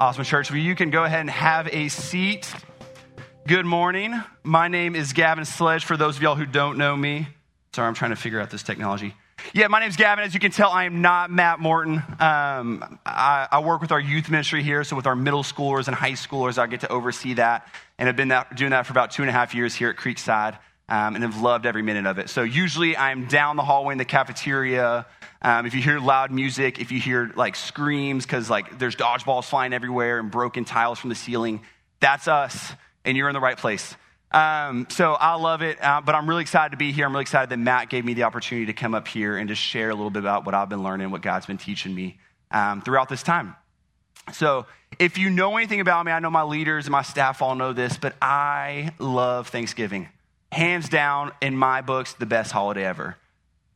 [0.00, 0.48] Awesome, church.
[0.52, 2.54] Well, you can go ahead and have a seat.
[3.48, 4.14] Good morning.
[4.44, 5.84] My name is Gavin Sledge.
[5.84, 7.26] For those of y'all who don't know me,
[7.74, 9.16] sorry, I'm trying to figure out this technology.
[9.52, 10.24] Yeah, my name's Gavin.
[10.24, 11.94] As you can tell, I am not Matt Morton.
[12.20, 15.96] Um, I, I, work with our youth ministry here, so with our middle schoolers and
[15.96, 17.66] high schoolers, I get to oversee that,
[17.98, 19.96] and I've been that, doing that for about two and a half years here at
[19.96, 20.58] Creekside,
[20.88, 22.30] um, and have loved every minute of it.
[22.30, 25.06] So usually, I'm down the hallway in the cafeteria
[25.40, 29.44] um, if you hear loud music, if you hear like screams, because like there's dodgeballs
[29.44, 31.60] flying everywhere and broken tiles from the ceiling,
[32.00, 32.72] that's us,
[33.04, 33.94] and you're in the right place.
[34.30, 37.06] Um, so I love it, uh, but I'm really excited to be here.
[37.06, 39.62] I'm really excited that Matt gave me the opportunity to come up here and just
[39.62, 42.18] share a little bit about what I've been learning, what God's been teaching me
[42.50, 43.56] um, throughout this time.
[44.32, 44.66] So,
[44.98, 47.72] if you know anything about me, I know my leaders and my staff all know
[47.72, 50.08] this, but I love Thanksgiving.
[50.50, 53.16] Hands down, in my books, the best holiday ever.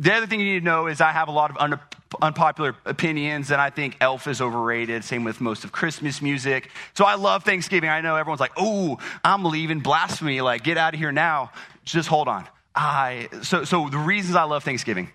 [0.03, 1.79] The other thing you need to know is I have a lot of un-
[2.21, 5.05] unpopular opinions, and I think Elf is overrated.
[5.05, 6.71] Same with most of Christmas music.
[6.95, 7.89] So I love Thanksgiving.
[7.89, 10.41] I know everyone's like, "Oh, I'm leaving blasphemy!
[10.41, 11.53] Like, get out of here now."
[11.85, 12.49] Just hold on.
[12.75, 15.09] I so so the reasons I love Thanksgiving,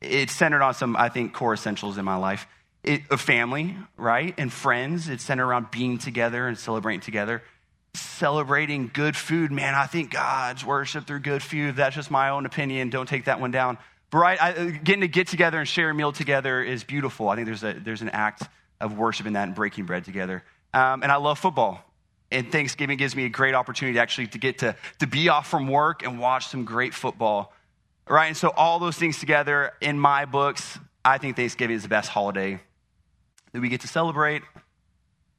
[0.00, 2.46] it's centered on some I think core essentials in my life.
[2.84, 5.08] It, a family, right, and friends.
[5.08, 7.42] It's centered around being together and celebrating together
[7.94, 9.52] celebrating good food.
[9.52, 11.76] Man, I think God's worship through good food.
[11.76, 12.88] That's just my own opinion.
[12.88, 13.76] Don't take that one down.
[14.12, 17.30] Right, I, getting to get together and share a meal together is beautiful.
[17.30, 18.42] I think there's, a, there's an act
[18.78, 20.42] of worship in that and breaking bread together.
[20.74, 21.82] Um, and I love football.
[22.30, 25.48] And Thanksgiving gives me a great opportunity to actually to get to, to be off
[25.48, 27.54] from work and watch some great football.
[28.06, 28.26] Right?
[28.26, 32.10] And so all those things together in my books, I think Thanksgiving is the best
[32.10, 32.60] holiday
[33.52, 34.42] that we get to celebrate,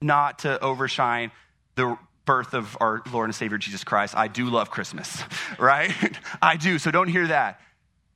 [0.02, 1.32] not to overshine
[1.76, 4.16] the birth of our Lord and Savior Jesus Christ.
[4.16, 5.24] I do love Christmas,
[5.60, 5.92] right?
[6.42, 6.80] I do.
[6.80, 7.60] So don't hear that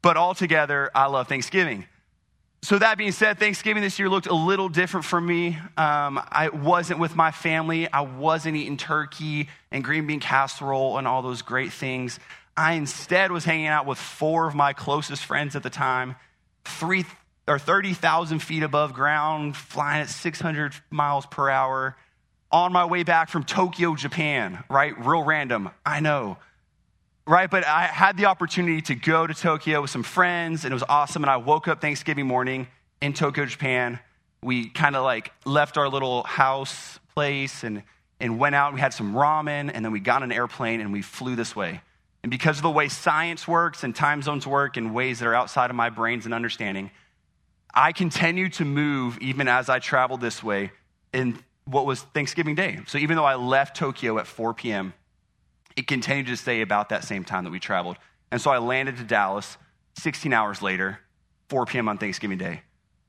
[0.01, 1.85] but altogether, I love Thanksgiving.
[2.63, 5.57] So, that being said, Thanksgiving this year looked a little different for me.
[5.77, 7.91] Um, I wasn't with my family.
[7.91, 12.19] I wasn't eating turkey and green bean casserole and all those great things.
[12.55, 16.15] I instead was hanging out with four of my closest friends at the time,
[16.65, 17.05] three
[17.47, 21.95] or 30,000 feet above ground, flying at 600 miles per hour,
[22.51, 24.97] on my way back from Tokyo, Japan, right?
[24.97, 26.37] Real random, I know
[27.27, 27.49] right?
[27.49, 30.83] But I had the opportunity to go to Tokyo with some friends, and it was
[30.87, 31.23] awesome.
[31.23, 32.67] And I woke up Thanksgiving morning
[33.01, 33.99] in Tokyo, Japan.
[34.41, 37.83] We kind of like left our little house place and,
[38.19, 38.73] and went out.
[38.73, 41.81] We had some ramen, and then we got an airplane and we flew this way.
[42.23, 45.35] And because of the way science works and time zones work in ways that are
[45.35, 46.91] outside of my brains and understanding,
[47.73, 50.71] I continued to move even as I traveled this way
[51.13, 52.79] in what was Thanksgiving Day.
[52.87, 54.93] So even though I left Tokyo at 4 p.m.,
[55.77, 57.97] it continued to stay about that same time that we traveled.
[58.31, 59.57] And so I landed to Dallas
[59.99, 60.99] 16 hours later,
[61.49, 61.87] 4 p.m.
[61.87, 62.61] on Thanksgiving Day.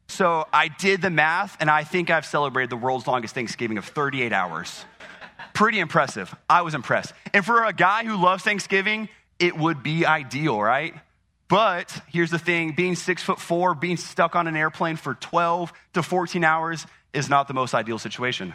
[0.07, 3.85] So I did the math, and I think I've celebrated the world's longest Thanksgiving of
[3.85, 4.85] 38 hours.
[5.55, 6.35] Pretty impressive.
[6.49, 7.13] I was impressed.
[7.35, 9.09] And for a guy who loves Thanksgiving,
[9.39, 10.95] it would be ideal, right?
[11.49, 15.73] But here's the thing being six foot four, being stuck on an airplane for 12
[15.95, 18.55] to 14 hours is not the most ideal situation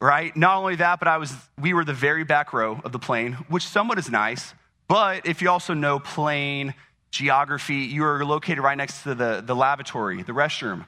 [0.00, 0.36] right?
[0.36, 3.34] Not only that, but I was, we were the very back row of the plane,
[3.48, 4.54] which somewhat is nice.
[4.88, 6.74] But if you also know plane
[7.10, 10.86] geography, you are located right next to the, the lavatory, the restroom.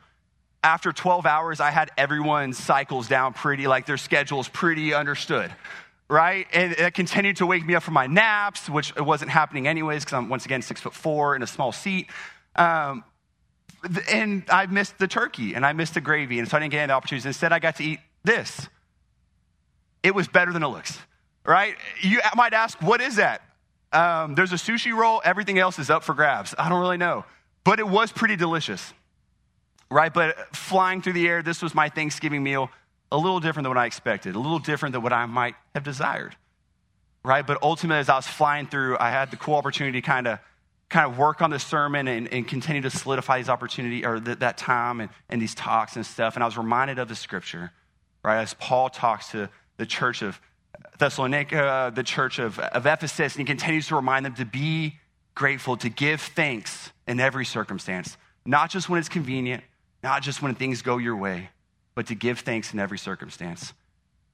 [0.62, 5.52] After 12 hours, I had everyone's cycles down pretty, like their schedules pretty understood,
[6.10, 6.46] right?
[6.52, 10.14] And it continued to wake me up from my naps, which wasn't happening anyways, because
[10.14, 12.10] I'm once again six foot four in a small seat.
[12.56, 13.04] Um,
[14.10, 16.82] and I missed the turkey and I missed the gravy, and so I didn't get
[16.82, 17.26] any opportunities.
[17.26, 18.68] Instead, I got to eat this
[20.06, 20.96] it was better than it looks,
[21.44, 21.74] right?
[22.00, 23.42] You might ask, what is that?
[23.92, 26.54] Um, there's a sushi roll, everything else is up for grabs.
[26.56, 27.24] I don't really know.
[27.64, 28.94] But it was pretty delicious,
[29.90, 30.14] right?
[30.14, 32.70] But flying through the air, this was my Thanksgiving meal,
[33.10, 35.82] a little different than what I expected, a little different than what I might have
[35.82, 36.36] desired,
[37.24, 37.44] right?
[37.44, 40.38] But ultimately, as I was flying through, I had the cool opportunity to kind of
[40.88, 44.38] kind of work on the sermon and, and continue to solidify these opportunity or th-
[44.38, 46.36] that time and, and these talks and stuff.
[46.36, 47.72] And I was reminded of the scripture,
[48.22, 48.40] right?
[48.40, 50.40] As Paul talks to the church of
[50.98, 54.96] Thessalonica, the church of, of Ephesus, and he continues to remind them to be
[55.34, 59.62] grateful, to give thanks in every circumstance, not just when it's convenient,
[60.02, 61.50] not just when things go your way,
[61.94, 63.72] but to give thanks in every circumstance.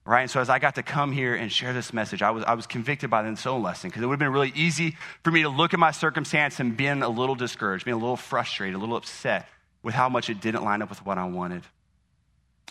[0.04, 0.22] Right?
[0.22, 2.54] And so as I got to come here and share this message, I was, I
[2.54, 5.42] was convicted by the soul lesson because it would have been really easy for me
[5.42, 8.78] to look at my circumstance and being a little discouraged, being a little frustrated, a
[8.78, 9.48] little upset
[9.82, 11.62] with how much it didn't line up with what I wanted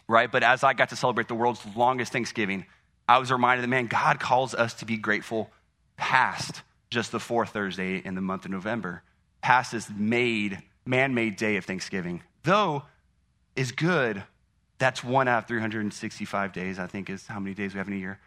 [0.07, 0.31] right?
[0.31, 2.65] But as I got to celebrate the world's longest Thanksgiving,
[3.07, 5.51] I was reminded that, man, God calls us to be grateful
[5.97, 9.03] past just the fourth Thursday in the month of November,
[9.41, 12.21] past this made, man made day of Thanksgiving.
[12.43, 12.83] Though
[13.55, 14.23] is good,
[14.81, 17.93] That's one out of 365 days, I think, is how many days we have in
[17.93, 18.19] a year.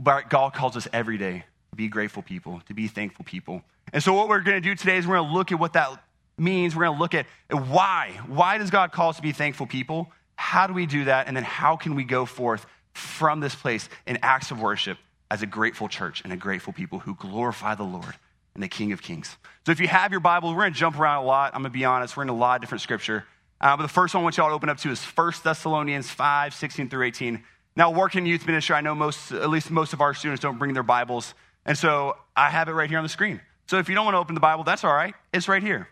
[0.00, 3.62] But God calls us every day to be grateful people, to be thankful people.
[3.92, 5.74] And so, what we're going to do today is we're going to look at what
[5.74, 6.02] that
[6.38, 6.74] means.
[6.74, 8.18] We're going to look at why.
[8.26, 10.10] Why does God call us to be thankful people?
[10.38, 11.26] How do we do that?
[11.26, 14.96] And then, how can we go forth from this place in acts of worship
[15.32, 18.14] as a grateful church and a grateful people who glorify the Lord
[18.54, 19.36] and the King of Kings?
[19.66, 21.54] So, if you have your Bible, we're going to jump around a lot.
[21.54, 23.24] I'm going to be honest, we're in a lot of different scripture.
[23.60, 26.08] Uh, but the first one I want y'all to open up to is 1 Thessalonians
[26.08, 27.42] 5 16 through 18.
[27.74, 30.72] Now, working youth ministry, I know most, at least most of our students don't bring
[30.72, 31.34] their Bibles.
[31.66, 33.40] And so I have it right here on the screen.
[33.66, 35.14] So if you don't want to open the Bible, that's all right.
[35.32, 35.88] It's right here.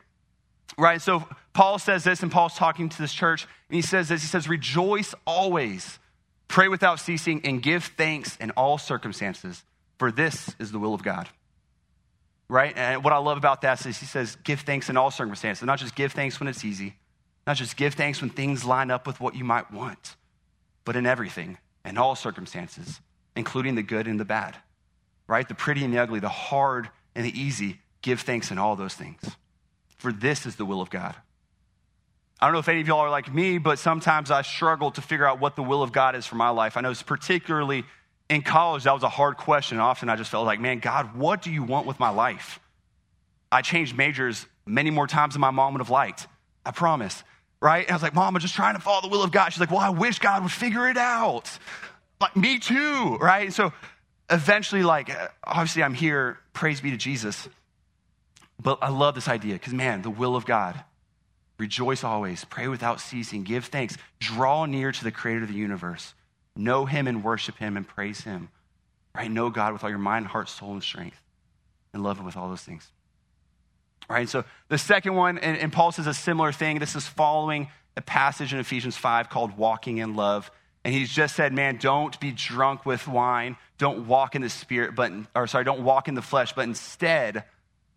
[0.79, 1.01] Right?
[1.01, 4.29] So Paul says this, and Paul's talking to this church, and he says this He
[4.29, 5.99] says, Rejoice always,
[6.49, 9.65] pray without ceasing, and give thanks in all circumstances,
[9.99, 11.29] for this is the will of God.
[12.49, 12.77] Right?
[12.77, 15.79] And what I love about that is he says, Give thanks in all circumstances, not
[15.79, 16.97] just give thanks when it's easy,
[17.47, 20.17] not just give thanks when things line up with what you might want,
[20.85, 23.01] but in everything, in all circumstances,
[23.35, 24.57] including the good and the bad.
[25.27, 25.49] Right?
[25.49, 28.95] The pretty and the ugly, the hard and the easy, give thanks in all those
[28.95, 29.23] things.
[29.99, 31.15] For this is the will of God.
[32.39, 35.01] I don't know if any of y'all are like me, but sometimes I struggle to
[35.01, 36.77] figure out what the will of God is for my life.
[36.77, 37.85] I know it's particularly
[38.29, 39.79] in college, that was a hard question.
[39.79, 42.59] Often I just felt like, man, God, what do you want with my life?
[43.53, 46.27] I changed majors many more times than my mom would have liked.
[46.65, 47.23] I promise.
[47.61, 47.85] Right?
[47.85, 49.51] And I was like, Mom, I'm just trying to follow the will of God.
[49.51, 51.59] She's like, Well, I wish God would figure it out.
[52.21, 53.17] Like, me too.
[53.17, 53.47] Right?
[53.47, 53.73] And so
[54.29, 55.11] eventually, like,
[55.45, 56.39] obviously, I'm here.
[56.53, 57.49] Praise be to Jesus.
[58.67, 60.75] But I love this idea because, man, the will of God.
[61.57, 66.15] Rejoice always, pray without ceasing, give thanks, draw near to the creator of the universe.
[66.57, 68.49] Know him and worship him and praise him.
[69.15, 69.31] Right?
[69.31, 71.17] Know God with all your mind, heart, soul, and strength.
[71.95, 72.91] And love him with all those things.
[74.11, 74.29] Right?
[74.29, 76.81] So the second one, and, and Paul says a similar thing.
[76.81, 80.51] This is following a passage in Ephesians 5 called Walking in Love.
[80.85, 83.59] And he's just said, man, don't be drunk with wine.
[83.79, 87.45] Don't walk in the spirit, but, or sorry, don't walk in the flesh, but instead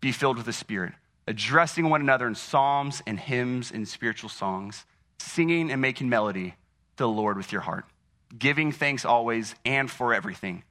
[0.00, 0.92] be filled with the Spirit,
[1.26, 4.84] addressing one another in psalms and hymns and spiritual songs,
[5.18, 6.54] singing and making melody
[6.96, 7.84] to the Lord with your heart,
[8.36, 10.64] giving thanks always and for everything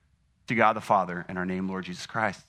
[0.48, 2.42] to God the Father in our name, Lord Jesus Christ.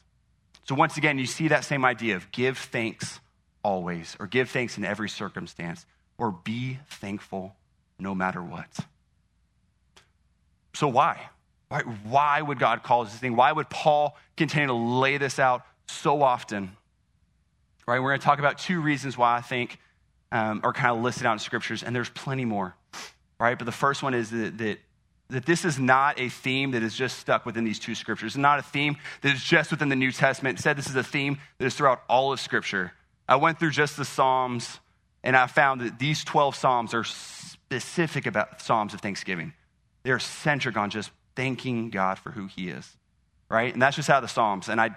[0.64, 3.20] So, once again, you see that same idea of give thanks
[3.62, 5.84] always, or give thanks in every circumstance,
[6.18, 7.54] or be thankful
[7.98, 8.68] no matter what.
[10.74, 11.20] So, why?
[11.68, 13.36] Why, why would God call this thing?
[13.36, 16.76] Why would Paul continue to lay this out so often.
[17.86, 17.98] Right?
[18.00, 19.78] We're going to talk about two reasons why I think
[20.32, 22.74] um, are kind of listed out in scriptures, and there's plenty more.
[23.38, 23.58] Right?
[23.58, 24.78] But the first one is that, that
[25.30, 28.32] that this is not a theme that is just stuck within these two scriptures.
[28.32, 30.54] It's not a theme that is just within the New Testament.
[30.54, 32.92] Instead, this is a theme that is throughout all of Scripture.
[33.28, 34.80] I went through just the Psalms,
[35.22, 39.52] and I found that these 12 Psalms are specific about Psalms of thanksgiving.
[40.02, 42.96] They're centric on just thanking God for who He is,
[43.48, 43.72] right?
[43.72, 44.68] And that's just of the Psalms.
[44.68, 44.96] And I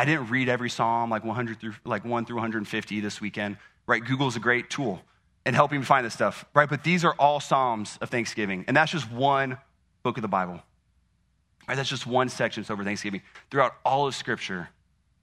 [0.00, 3.58] I didn't read every psalm like 100 through like 1 through 150 this weekend.
[3.86, 4.02] Right?
[4.02, 5.02] Google's a great tool
[5.44, 6.46] in helping me find this stuff.
[6.54, 6.70] Right?
[6.70, 9.58] But these are all psalms of Thanksgiving, and that's just one
[10.02, 10.62] book of the Bible.
[11.68, 11.74] Right?
[11.74, 13.20] That's just one section over Thanksgiving.
[13.50, 14.70] Throughout all of Scripture,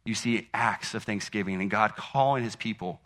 [0.06, 3.02] you see acts of thanksgiving and God calling His people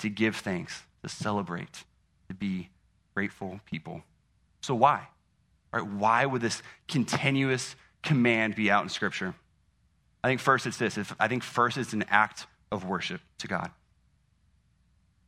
[0.00, 1.84] to give thanks, to celebrate,
[2.28, 2.68] to be
[3.14, 4.02] grateful people.
[4.60, 5.08] So why?
[5.72, 5.86] Right?
[5.86, 9.34] Why would this continuous command be out in Scripture?
[10.24, 10.98] I think first it's this.
[11.20, 13.70] I think first it's an act of worship to God.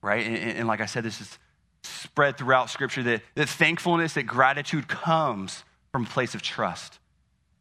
[0.00, 0.26] Right?
[0.26, 1.38] And, and like I said, this is
[1.82, 6.98] spread throughout Scripture that, that thankfulness, that gratitude comes from a place of trust.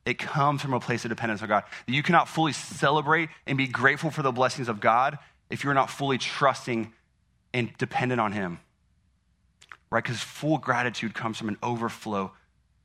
[0.05, 1.65] It comes from a place of dependence on God.
[1.87, 5.89] You cannot fully celebrate and be grateful for the blessings of God if you're not
[5.89, 6.93] fully trusting
[7.53, 8.59] and dependent on Him.
[9.89, 10.01] Right?
[10.01, 12.31] Because full gratitude comes from an overflow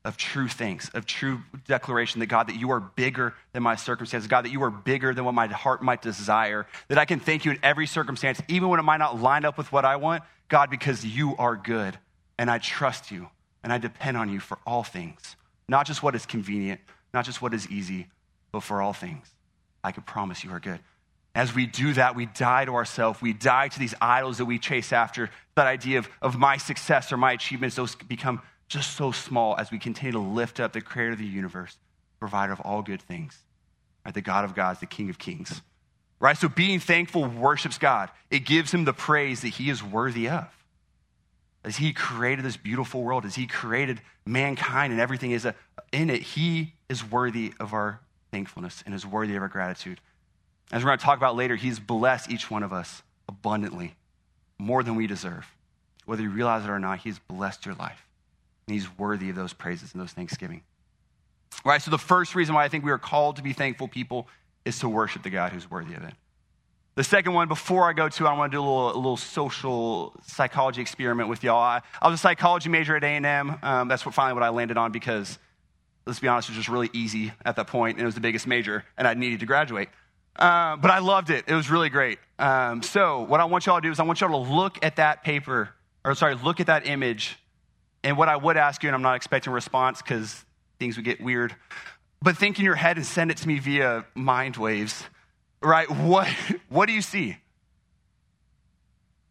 [0.04, 4.28] of true things, of true declaration that God, that you are bigger than my circumstances,
[4.28, 7.44] God, that you are bigger than what my heart might desire, that I can thank
[7.44, 10.22] you in every circumstance, even when it might not line up with what I want,
[10.48, 11.98] God, because you are good
[12.38, 13.28] and I trust you
[13.62, 15.36] and I depend on you for all things,
[15.68, 16.80] not just what is convenient,
[17.12, 18.08] not just what is easy,
[18.52, 19.30] but for all things.
[19.84, 20.80] I can promise you are good.
[21.34, 23.22] As we do that, we die to ourselves.
[23.22, 25.30] We die to these idols that we chase after.
[25.54, 29.70] That idea of, of my success or my achievements, those become just so small as
[29.70, 31.76] we continue to lift up the creator of the universe,
[32.18, 33.36] provider of all good things,
[34.04, 34.14] right?
[34.14, 35.60] the God of gods, the King of kings.
[36.20, 36.36] Right?
[36.36, 38.10] So being thankful worships God.
[38.30, 40.46] It gives him the praise that he is worthy of.
[41.64, 45.52] As he created this beautiful world, as he created mankind and everything is uh,
[45.92, 48.00] in it, he is worthy of our
[48.30, 50.00] thankfulness and is worthy of our gratitude.
[50.72, 53.94] As we're going to talk about later, he's blessed each one of us abundantly,
[54.58, 55.46] more than we deserve
[56.10, 58.04] whether you realize it or not, He's blessed your life.
[58.66, 60.62] And He's worthy of those praises and those thanksgiving.
[61.64, 61.82] Right?
[61.82, 64.28] So, the first reason why I think we are called to be thankful people
[64.64, 66.14] is to worship the God who's worthy of it.
[66.96, 69.16] The second one, before I go to, I want to do a little, a little
[69.16, 71.56] social psychology experiment with y'all.
[71.56, 73.58] I, I was a psychology major at A&M.
[73.62, 75.38] Um, that's what finally what I landed on because,
[76.04, 78.20] let's be honest, it was just really easy at that point, and it was the
[78.20, 79.88] biggest major, and I needed to graduate.
[80.36, 81.44] Uh, but I loved it.
[81.46, 82.18] It was really great.
[82.38, 84.96] Um, so what I want y'all to do is I want y'all to look at
[84.96, 85.70] that paper,
[86.04, 87.38] or sorry, look at that image.
[88.02, 90.44] And what I would ask you, and I'm not expecting a response because
[90.78, 91.54] things would get weird,
[92.22, 95.04] but think in your head and send it to me via mind waves
[95.62, 95.90] right?
[95.90, 96.28] What,
[96.68, 97.36] what do you see?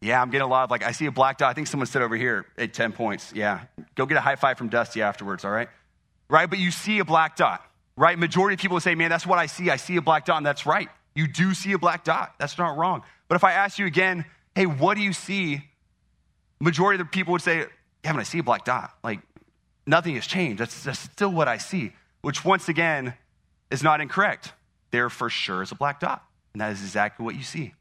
[0.01, 1.49] Yeah, I'm getting a lot of like, I see a black dot.
[1.49, 3.33] I think someone said over here at 10 points.
[3.35, 3.61] Yeah.
[3.95, 5.67] Go get a high five from Dusty afterwards, all right?
[6.29, 6.49] Right?
[6.49, 7.61] But you see a black dot,
[7.97, 8.17] right?
[8.17, 9.69] Majority of people would say, man, that's what I see.
[9.69, 10.87] I see a black dot, and that's right.
[11.15, 12.35] You do see a black dot.
[12.39, 13.03] That's not wrong.
[13.27, 14.23] But if I ask you again,
[14.55, 15.63] hey, what do you see?
[16.61, 17.65] Majority of the people would say,
[18.03, 19.19] when I see a black dot, like
[19.85, 20.59] nothing has changed.
[20.59, 23.13] That's, that's still what I see, which once again
[23.71, 24.53] is not incorrect
[24.91, 26.23] there for sure is a black dot.
[26.53, 27.73] And that is exactly what you see.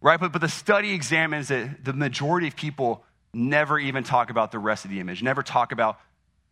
[0.00, 0.18] Right?
[0.18, 4.58] But, but the study examines that the majority of people never even talk about the
[4.58, 6.00] rest of the image, never talk about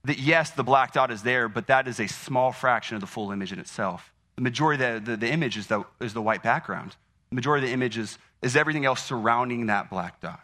[0.05, 3.07] that, yes, the black dot is there, but that is a small fraction of the
[3.07, 4.13] full image in itself.
[4.37, 6.97] The majority of the, the, the image is the, is the white background.
[7.31, 10.41] The majority of the image is, is everything else surrounding that black dot.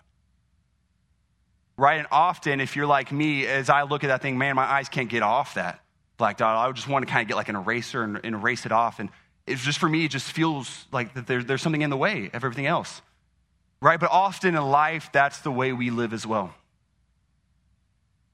[1.77, 1.99] Right?
[1.99, 4.89] And often, if you're like me, as I look at that thing, man, my eyes
[4.89, 5.83] can't get off that
[6.17, 6.57] black dot.
[6.57, 8.99] I just want to kind of get like an eraser and, and erase it off.
[8.99, 9.11] And
[9.47, 12.31] it's just for me, it just feels like that there, there's something in the way
[12.33, 13.03] of everything else.
[13.81, 14.01] Right?
[14.01, 16.55] But often in life, that's the way we live as well.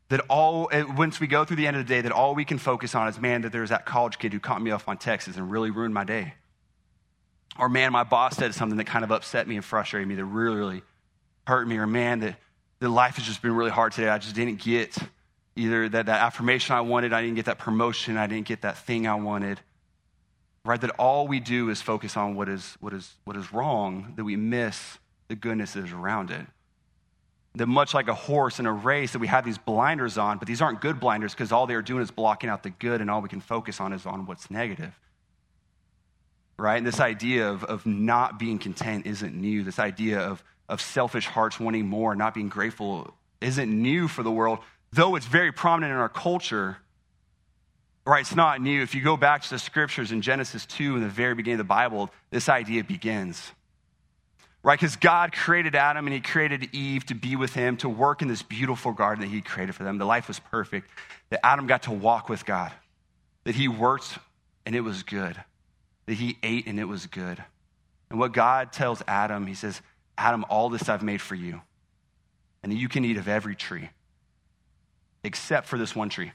[0.09, 2.59] That all, once we go through the end of the day, that all we can
[2.59, 5.37] focus on is, man, that there's that college kid who caught me off on Texas
[5.37, 6.35] and really ruined my day.
[7.59, 10.25] Or, man, my boss said something that kind of upset me and frustrated me that
[10.25, 10.83] really, really
[11.47, 11.79] hurt me.
[11.79, 12.37] Or, man, that,
[12.83, 14.09] that life has just been really hard today.
[14.09, 14.99] I just didn't get
[15.55, 18.77] either that, that affirmation I wanted, I didn't get that promotion, I didn't get that
[18.77, 19.61] thing I wanted.
[20.65, 20.81] Right?
[20.81, 24.25] That all we do is focus on what is, what is, what is wrong, that
[24.25, 24.99] we miss
[25.29, 26.45] the goodness that is around it.
[27.55, 30.49] That much like a horse in a race, that we have these blinders on, but
[30.49, 33.23] these aren't good blinders because all they're doing is blocking out the good, and all
[33.23, 34.99] we can focus on is on what's negative.
[36.59, 36.79] Right?
[36.79, 39.63] And this idea of, of not being content isn't new.
[39.63, 40.43] This idea of,
[40.73, 44.59] of selfish hearts wanting more, not being grateful, isn't new for the world
[44.93, 46.77] though it's very prominent in our culture,
[48.07, 48.83] right, it's not new.
[48.83, 51.67] If you go back to the scriptures in Genesis 2, in the very beginning of
[51.67, 53.53] the Bible, this idea begins.
[54.63, 54.79] Right?
[54.79, 58.29] Because God created Adam and he created Eve to be with him, to work in
[58.29, 59.99] this beautiful garden that he created for them.
[59.99, 60.89] The life was perfect.
[61.31, 62.71] That Adam got to walk with God.
[63.43, 64.19] That he worked
[64.65, 65.37] and it was good.
[66.07, 67.43] That he ate and it was good.
[68.09, 69.81] And what God tells Adam, he says,
[70.19, 71.63] Adam, all this I've made for you.
[72.63, 73.91] And you can eat of every tree
[75.25, 76.33] except for this one tree,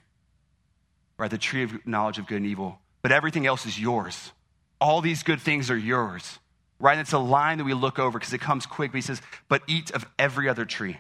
[1.17, 1.29] right?
[1.29, 2.79] The tree of knowledge of good and evil.
[3.01, 4.31] But everything else is yours.
[4.79, 6.39] All these good things are yours,
[6.79, 6.93] right?
[6.93, 8.91] And it's a line that we look over because it comes quick.
[8.91, 10.99] But he says, but eat of every other tree.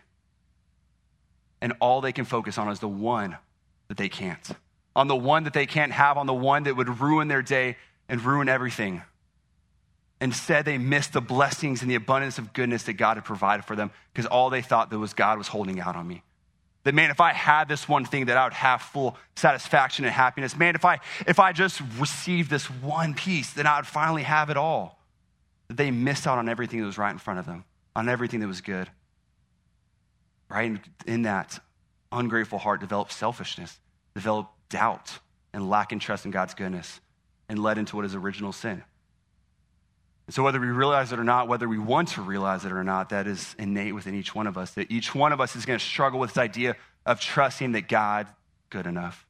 [1.61, 3.37] And all they can focus on is the one
[3.87, 4.47] that they can't.
[4.95, 7.77] On the one that they can't have, on the one that would ruin their day
[8.09, 9.01] and ruin everything.
[10.19, 13.75] Instead, they missed the blessings and the abundance of goodness that God had provided for
[13.75, 16.23] them because all they thought that was God was holding out on me.
[16.83, 20.13] That man, if I had this one thing, that I would have full satisfaction and
[20.13, 20.55] happiness.
[20.55, 24.49] Man, if I if I just received this one piece, then I would finally have
[24.49, 24.97] it all.
[25.67, 28.39] That they missed out on everything that was right in front of them, on everything
[28.39, 28.89] that was good.
[30.49, 30.71] Right?
[30.71, 31.59] And in that,
[32.11, 33.77] ungrateful heart developed selfishness,
[34.15, 35.19] developed doubt,
[35.53, 37.01] and lack in trust in God's goodness,
[37.49, 38.81] and led into what is original sin.
[40.29, 43.09] So, whether we realize it or not, whether we want to realize it or not,
[43.09, 44.71] that is innate within each one of us.
[44.71, 47.87] That each one of us is going to struggle with this idea of trusting that
[47.87, 48.27] God
[48.69, 49.25] good enough,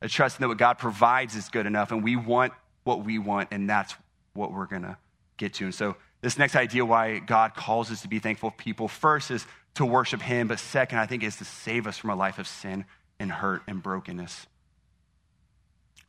[0.00, 3.50] of trusting that what God provides is good enough, and we want what we want,
[3.52, 3.94] and that's
[4.34, 4.96] what we're going to
[5.36, 5.64] get to.
[5.64, 9.46] And so, this next idea why God calls us to be thankful people first is
[9.74, 12.48] to worship Him, but second, I think, is to save us from a life of
[12.48, 12.84] sin
[13.20, 14.46] and hurt and brokenness.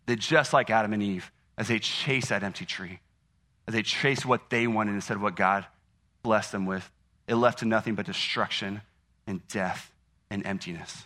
[0.07, 2.99] That just like Adam and Eve, as they chase that empty tree,
[3.67, 5.65] as they chased what they wanted instead of what God
[6.21, 6.89] blessed them with,
[7.27, 8.81] it left to nothing but destruction
[9.27, 9.91] and death
[10.29, 11.03] and emptiness.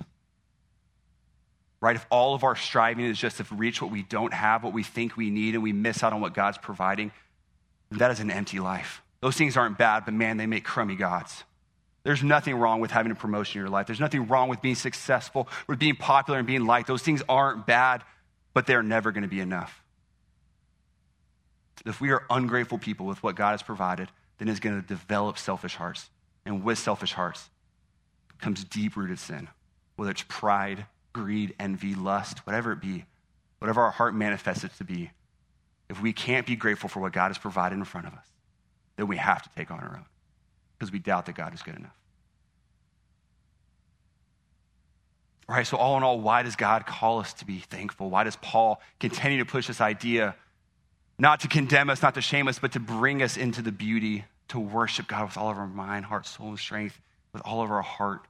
[1.80, 1.96] Right?
[1.96, 4.84] If all of our striving is just to reach what we don't have, what we
[4.84, 7.12] think we need, and we miss out on what God's providing,
[7.92, 9.02] that is an empty life.
[9.22, 11.44] Those things aren't bad, but man, they make crummy gods.
[12.04, 13.86] There's nothing wrong with having a promotion in your life.
[13.86, 16.88] There's nothing wrong with being successful, with being popular and being liked.
[16.88, 18.04] Those things aren't bad,
[18.54, 19.84] but they're never going to be enough.
[21.86, 25.38] If we are ungrateful people with what God has provided, then it's going to develop
[25.38, 26.10] selfish hearts.
[26.46, 27.50] And with selfish hearts,
[28.40, 29.48] comes deep rooted sin,
[29.96, 33.06] whether it's pride, greed, envy, lust, whatever it be,
[33.60, 35.12] whatever our heart manifests it to be.
[35.90, 38.28] If we can't be grateful for what God has provided in front of us,
[38.98, 40.06] then we have to take on our own
[40.78, 41.96] because we doubt that God is good enough.
[45.50, 48.10] All right, so all in all, why does God call us to be thankful?
[48.10, 50.36] Why does Paul continue to push this idea
[51.20, 54.26] not to condemn us, not to shame us, but to bring us into the beauty,
[54.50, 57.00] to worship God with all of our mind, heart, soul, and strength,
[57.34, 58.22] with all of our heart,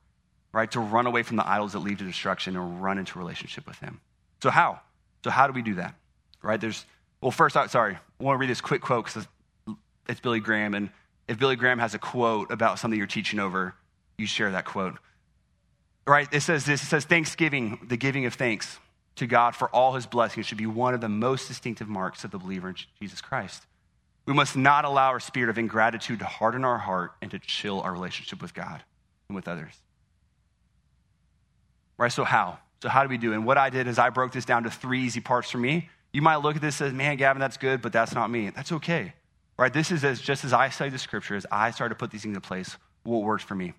[0.54, 0.72] right?
[0.72, 3.78] To run away from the idols that lead to destruction and run into relationship with
[3.80, 4.00] Him.
[4.42, 4.80] So, how?
[5.24, 5.96] So, how do we do that?
[6.42, 6.60] Right?
[6.60, 6.86] There's,
[7.22, 9.28] well, first, sorry, I want to read this quick quote because
[10.08, 10.74] it's Billy Graham.
[10.74, 10.90] And
[11.28, 13.74] if Billy Graham has a quote about something you're teaching over,
[14.18, 14.96] you share that quote
[16.08, 16.28] right?
[16.32, 18.80] It says this it says, Thanksgiving, the giving of thanks
[19.18, 22.32] to God for all his blessings, should be one of the most distinctive marks of
[22.32, 23.66] the believer in Jesus Christ.
[24.26, 27.82] We must not allow our spirit of ingratitude to harden our heart and to chill
[27.82, 28.84] our relationship with God
[29.30, 29.74] and with others.
[31.98, 32.12] Right?
[32.12, 32.60] So, how?
[32.82, 33.34] So, how do we do?
[33.34, 35.90] And what I did is I broke this down to three easy parts for me.
[36.14, 38.50] You might look at this as, man, Gavin, that's good, but that's not me.
[38.50, 39.14] That's okay.
[39.58, 39.74] Right?
[39.74, 42.22] This is as just as I study the scripture, as I started to put these
[42.22, 43.74] things in place, what works for me.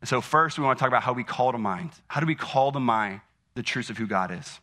[0.00, 1.90] And so, first, we want to talk about how we call to mind.
[2.08, 3.22] How do we call to mind
[3.54, 4.60] the truths of who God is?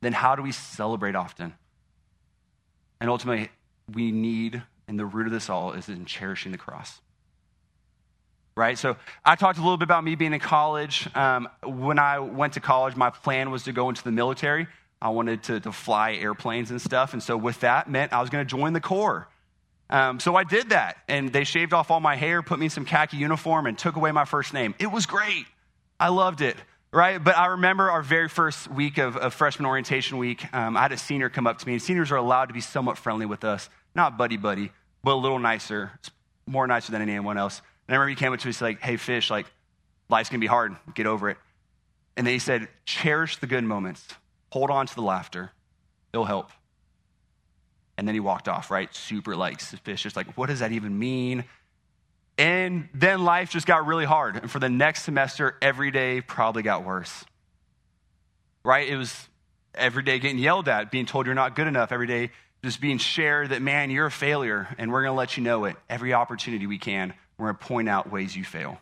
[0.00, 1.54] Then, how do we celebrate often?
[3.00, 3.50] And ultimately,
[3.92, 7.00] we need, and the root of this all is in cherishing the cross.
[8.56, 8.78] Right?
[8.78, 11.08] So, I talked a little bit about me being in college.
[11.16, 14.66] Um, when I went to college, my plan was to go into the military.
[15.00, 17.12] I wanted to, to fly airplanes and stuff.
[17.12, 19.28] And so, with that, meant I was going to join the Corps.
[19.90, 22.70] Um, so I did that, and they shaved off all my hair, put me in
[22.70, 24.74] some khaki uniform, and took away my first name.
[24.78, 25.46] It was great.
[26.00, 26.56] I loved it,
[26.94, 27.22] right?
[27.22, 30.46] But I remember our very first week of, of freshman orientation week.
[30.54, 32.60] Um, I had a senior come up to me, and seniors are allowed to be
[32.60, 34.70] somewhat friendly with us, not buddy buddy,
[35.02, 35.90] but a little nicer,
[36.46, 37.60] more nicer than anyone else.
[37.88, 39.46] And I remember he came up to me, he's like, "Hey, fish, like
[40.08, 40.76] life's gonna be hard.
[40.94, 41.36] Get over it."
[42.16, 44.06] And then he said, "Cherish the good moments.
[44.52, 45.50] Hold on to the laughter.
[46.12, 46.50] It'll help."
[47.98, 48.94] And then he walked off, right?
[48.94, 50.14] Super like suspicious.
[50.14, 51.44] Like, what does that even mean?
[52.36, 54.36] And then life just got really hard.
[54.36, 57.24] And for the next semester, every day probably got worse.
[58.64, 58.88] Right?
[58.88, 59.28] It was
[59.74, 62.30] every day getting yelled at, being told you're not good enough, every day
[62.64, 65.66] just being shared that, man, you're a failure, and we're going to let you know
[65.66, 67.12] it every opportunity we can.
[67.36, 68.80] We're going to point out ways you fail.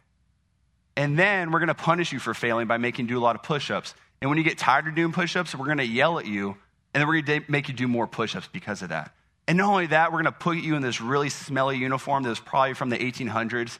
[0.97, 3.35] And then we're going to punish you for failing by making you do a lot
[3.35, 3.95] of push ups.
[4.21, 6.57] And when you get tired of doing push ups, we're going to yell at you
[6.95, 9.15] and then we're going to make you do more push ups because of that.
[9.53, 12.31] And not only that, we're going to put you in this really smelly uniform that
[12.31, 13.79] was probably from the 1800s.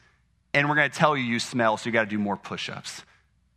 [0.53, 2.69] And we're going to tell you you smell, so you got to do more push
[2.69, 3.01] ups.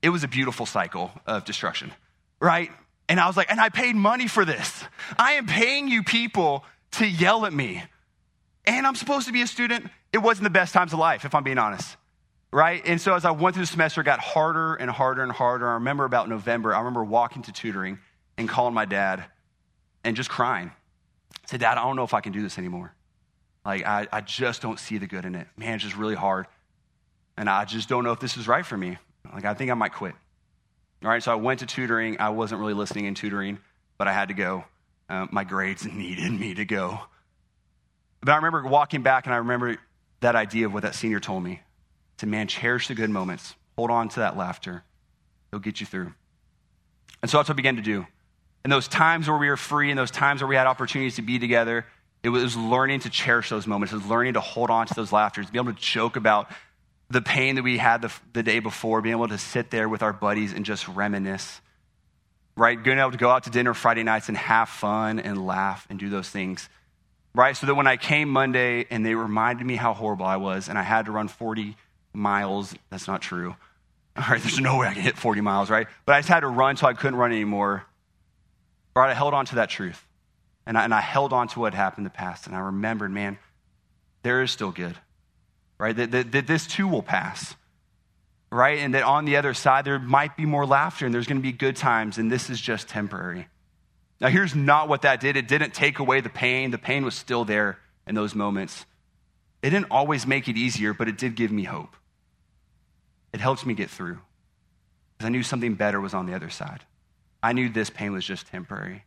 [0.01, 1.93] It was a beautiful cycle of destruction,
[2.41, 2.71] right?
[3.11, 4.83] And I was like, and I paid money for this.
[5.19, 7.83] I am paying you people to yell at me.
[8.65, 9.85] And I'm supposed to be a student.
[10.11, 11.99] It wasn't the best times of life, if I'm being honest,
[12.51, 12.81] right?
[12.87, 15.69] And so as I went through the semester, it got harder and harder and harder.
[15.69, 17.99] I remember about November, I remember walking to tutoring
[18.39, 19.23] and calling my dad
[20.03, 20.73] and just crying.
[21.47, 22.95] Said, Dad, I don't know if I can do this anymore.
[23.65, 25.47] Like, I, I just don't see the good in it.
[25.57, 26.47] Man, it's just really hard.
[27.37, 28.97] And I just don't know if this is right for me.
[29.33, 30.15] Like, I think I might quit.
[31.03, 32.19] All right, so I went to tutoring.
[32.21, 33.59] I wasn't really listening in tutoring,
[33.99, 34.65] but I had to go.
[35.09, 37.01] Uh, my grades needed me to go.
[38.21, 39.77] But I remember walking back and I remember
[40.21, 41.61] that idea of what that senior told me
[42.19, 44.83] to man, cherish the good moments, hold on to that laughter,
[45.53, 46.15] it'll get you through.
[47.21, 48.07] And so that's what I began to do.
[48.67, 51.23] And those times where we were free and those times where we had opportunities to
[51.23, 51.87] be together,
[52.25, 53.93] it was learning to cherish those moments.
[53.93, 56.51] It was learning to hold on to those laughters, be able to joke about
[57.09, 60.03] the pain that we had the, the day before, being able to sit there with
[60.03, 61.61] our buddies and just reminisce,
[62.57, 62.83] right?
[62.83, 65.97] Being able to go out to dinner Friday nights and have fun and laugh and
[65.97, 66.69] do those things,
[67.37, 67.57] right?
[67.57, 70.77] So that when I came Monday and they reminded me how horrible I was and
[70.77, 71.77] I had to run 40
[72.13, 73.55] miles, that's not true.
[74.17, 75.87] All right, there's no way I can hit 40 miles, right?
[76.05, 77.87] But I just had to run so I couldn't run anymore.
[78.97, 79.11] Right?
[79.11, 80.05] I held on to that truth.
[80.65, 82.47] And I, and I held on to what happened in the past.
[82.47, 83.39] And I remembered, man,
[84.23, 84.97] there is still good.
[85.79, 85.95] Right?
[85.95, 87.55] That, that, that this too will pass.
[88.51, 88.79] Right?
[88.79, 91.43] And that on the other side, there might be more laughter and there's going to
[91.43, 92.17] be good times.
[92.17, 93.47] And this is just temporary.
[94.19, 95.37] Now, here's not what that did.
[95.37, 96.71] It didn't take away the pain.
[96.71, 98.87] The pain was still there in those moments.
[99.63, 101.95] It didn't always make it easier, but it did give me hope.
[103.35, 104.21] It helped me get through
[105.19, 106.85] because I knew something better was on the other side.
[107.47, 109.05] I knew this pain was just temporary.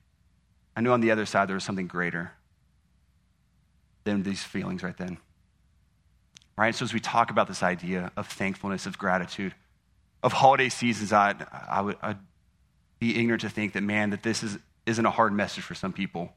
[0.74, 2.32] I knew on the other side there was something greater
[4.06, 5.18] than these feelings right then.
[6.58, 6.74] Right?
[6.74, 9.56] So as we talk about this idea of thankfulness, of gratitude,
[10.24, 12.18] of holiday seasons, I'd, I would I'd
[12.98, 15.92] be ignorant to think that, man, that this is, isn't a hard message for some
[15.92, 16.32] people.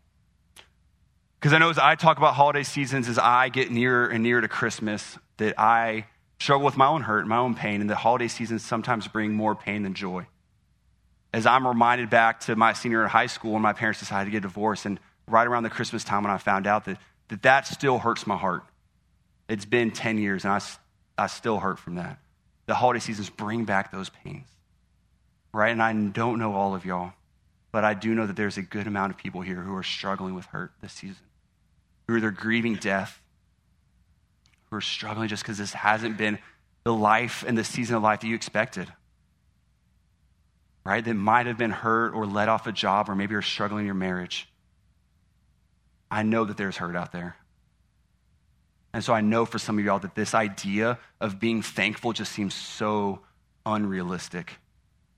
[1.38, 4.40] Because I know as I talk about holiday seasons, as I get nearer and nearer
[4.40, 6.06] to Christmas, that I
[6.40, 9.54] struggle with my own hurt, my own pain, and the holiday seasons sometimes bring more
[9.54, 10.26] pain than joy.
[11.32, 14.26] As I'm reminded back to my senior year in high school when my parents decided
[14.26, 16.98] to get divorced, and right around the Christmas time when I found out that
[17.32, 18.62] that, that still hurts my heart.
[19.48, 20.60] It's been 10 years, and I,
[21.16, 22.18] I still hurt from that.
[22.66, 24.46] The holiday seasons bring back those pains,
[25.52, 25.70] right?
[25.70, 27.12] And I don't know all of y'all,
[27.70, 30.34] but I do know that there's a good amount of people here who are struggling
[30.34, 31.24] with hurt this season,
[32.06, 33.20] who are either grieving death,
[34.70, 36.38] who are struggling just because this hasn't been
[36.84, 38.92] the life and the season of life that you expected
[40.84, 41.04] right?
[41.04, 43.86] That might have been hurt or let off a job, or maybe you're struggling in
[43.86, 44.48] your marriage.
[46.10, 47.36] I know that there's hurt out there.
[48.92, 52.32] And so I know for some of y'all that this idea of being thankful just
[52.32, 53.20] seems so
[53.64, 54.58] unrealistic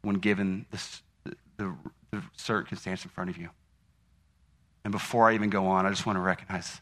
[0.03, 1.75] when given the, the,
[2.13, 3.49] the circumstance in front of you.
[4.85, 6.81] And before I even go on, I just want to recognize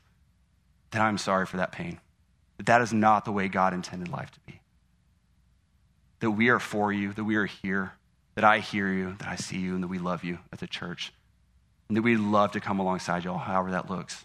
[0.90, 1.98] that I'm sorry for that pain.
[2.58, 4.60] That that is not the way God intended life to be.
[6.20, 7.92] That we are for you, that we are here,
[8.34, 10.66] that I hear you, that I see you, and that we love you as a
[10.66, 11.12] church.
[11.88, 14.24] And that we'd love to come alongside y'all, however that looks.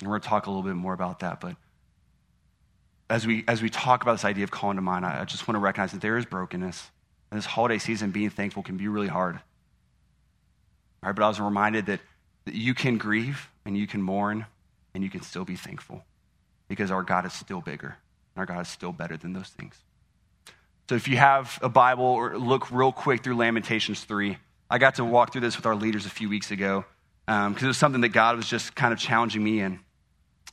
[0.00, 1.40] And we're going to talk a little bit more about that.
[1.40, 1.56] But
[3.08, 5.48] as we, as we talk about this idea of calling to mind, I, I just
[5.48, 6.90] want to recognize that there is brokenness.
[7.30, 9.36] And this holiday season, being thankful can be really hard.
[11.02, 12.00] All right, but I was reminded that,
[12.44, 14.46] that you can grieve and you can mourn
[14.94, 16.04] and you can still be thankful
[16.68, 17.96] because our God is still bigger.
[18.34, 19.76] And our God is still better than those things.
[20.90, 24.36] So if you have a Bible or look real quick through Lamentations 3,
[24.68, 26.84] I got to walk through this with our leaders a few weeks ago
[27.26, 29.78] because um, it was something that God was just kind of challenging me in.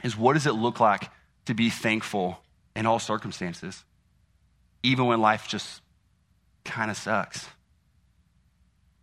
[0.03, 1.09] Is what does it look like
[1.45, 2.37] to be thankful
[2.75, 3.83] in all circumstances,
[4.83, 5.81] even when life just
[6.63, 7.47] kind of sucks?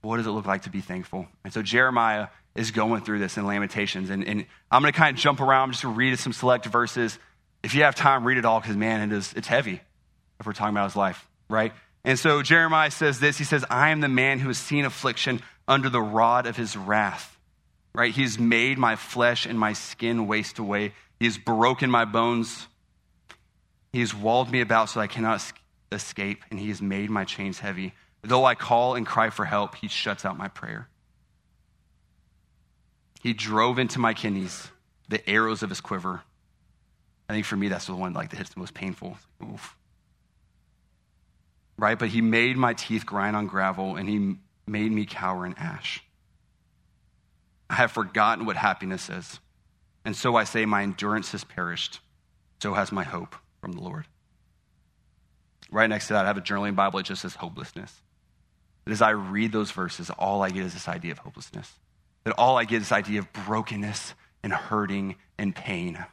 [0.03, 1.27] What does it look like to be thankful?
[1.42, 5.16] And so Jeremiah is going through this in Lamentations, and, and I'm going to kind
[5.16, 7.18] of jump around just to read some select verses.
[7.64, 9.81] If you have time, read it all because man, it is it's heavy
[10.40, 11.73] if we're talking about his life, right?
[12.05, 15.40] And so Jeremiah says this He says, I am the man who has seen affliction
[15.66, 17.31] under the rod of his wrath.
[17.94, 18.12] Right?
[18.12, 20.92] He's made my flesh and my skin waste away.
[21.20, 22.66] He has broken my bones.
[23.92, 25.40] He has walled me about so I cannot
[25.92, 27.94] escape, and he has made my chains heavy.
[28.23, 30.88] Though I call and cry for help, he shuts out my prayer.
[33.23, 34.68] He drove into my kidneys
[35.09, 36.23] the arrows of his quiver.
[37.29, 39.16] I think for me, that's the one like that hits the most painful.
[39.40, 39.77] Oof
[41.76, 41.98] right?
[41.98, 46.02] But he made my teeth grind on gravel and he made me cower in ash.
[47.68, 49.40] I have forgotten what happiness is.
[50.04, 52.00] And so I say, my endurance has perished.
[52.62, 54.06] So has my hope from the Lord.
[55.70, 56.98] Right next to that, I have a journaling Bible.
[57.00, 57.92] It just says hopelessness.
[58.87, 61.72] As I read those verses, all I get is this idea of hopelessness.
[62.24, 66.04] That all I get is this idea of brokenness and hurting and pain.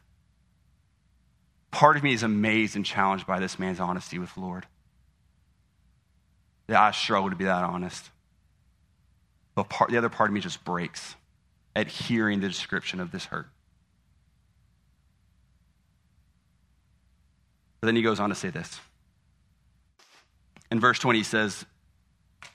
[1.69, 4.65] Part of me is amazed and challenged by this man's honesty with the Lord
[6.75, 8.09] I struggle to be that honest.
[9.55, 11.15] But part, the other part of me just breaks
[11.75, 13.47] at hearing the description of this hurt.
[17.79, 18.79] But then he goes on to say this.
[20.69, 21.65] In verse 20, he says,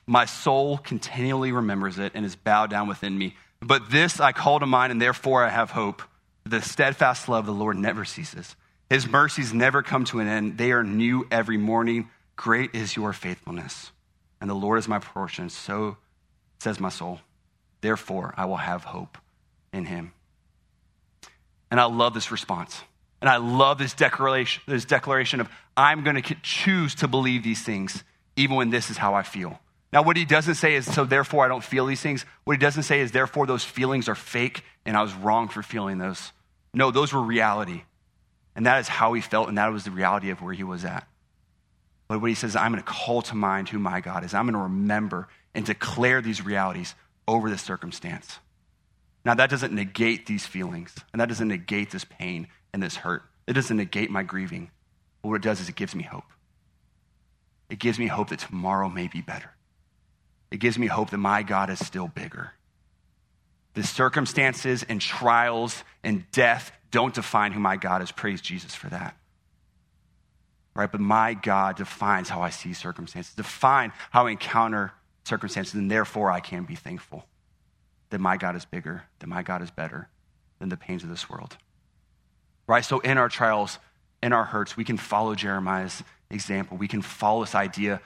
[0.07, 3.35] My soul continually remembers it and is bowed down within me.
[3.61, 6.03] But this I call to mind, and therefore I have hope.
[6.45, 8.55] The steadfast love of the Lord never ceases.
[8.89, 10.59] His mercies never come to an end.
[10.59, 12.09] They are new every morning.
[12.37, 13.91] Great is your faithfulness
[14.41, 15.49] and the Lord is my portion.
[15.51, 15.97] So
[16.59, 17.21] says my soul.
[17.81, 19.19] Therefore, I will have hope
[19.73, 20.13] in him.
[21.71, 22.81] And I love this response.
[23.21, 27.63] And I love this declaration, this declaration of, I'm going to choose to believe these
[27.63, 28.05] things,
[28.37, 29.59] even when this is how I feel.
[29.93, 32.25] Now, what he doesn't say is, so therefore I don't feel these things.
[32.45, 35.63] What he doesn't say is, therefore those feelings are fake and I was wrong for
[35.63, 36.33] feeling those.
[36.75, 37.83] No, those were reality.
[38.55, 40.85] And that is how he felt, and that was the reality of where he was
[40.85, 41.07] at.
[42.09, 44.33] But what he says, I'm going to call to mind who my God is.
[44.35, 46.95] I'm going to remember and declare these realities
[47.27, 48.39] over this circumstance.
[49.25, 53.25] Now, that doesn't negate these feelings, and that doesn't negate this pain and this hurt.
[53.49, 54.71] It doesn't negate my grieving.
[55.23, 56.25] But what it does is it gives me hope.
[57.69, 59.51] It gives me hope that tomorrow may be better.
[60.53, 62.53] It gives me hope that my God is still bigger.
[63.75, 68.13] The circumstances and trials and death don't define who my God is.
[68.13, 69.17] Praise Jesus for that
[70.77, 70.93] right?
[70.93, 74.93] But my God defines how I see circumstances, define how I encounter
[75.25, 77.27] circumstances, and therefore I can be thankful
[78.11, 80.09] that my God is bigger, that my God is better
[80.59, 81.57] than the pains of this world.
[82.67, 82.85] Right?
[82.85, 83.79] So in our trials,
[84.23, 86.77] in our hurts, we can follow Jeremiah's example.
[86.77, 88.01] We can follow this idea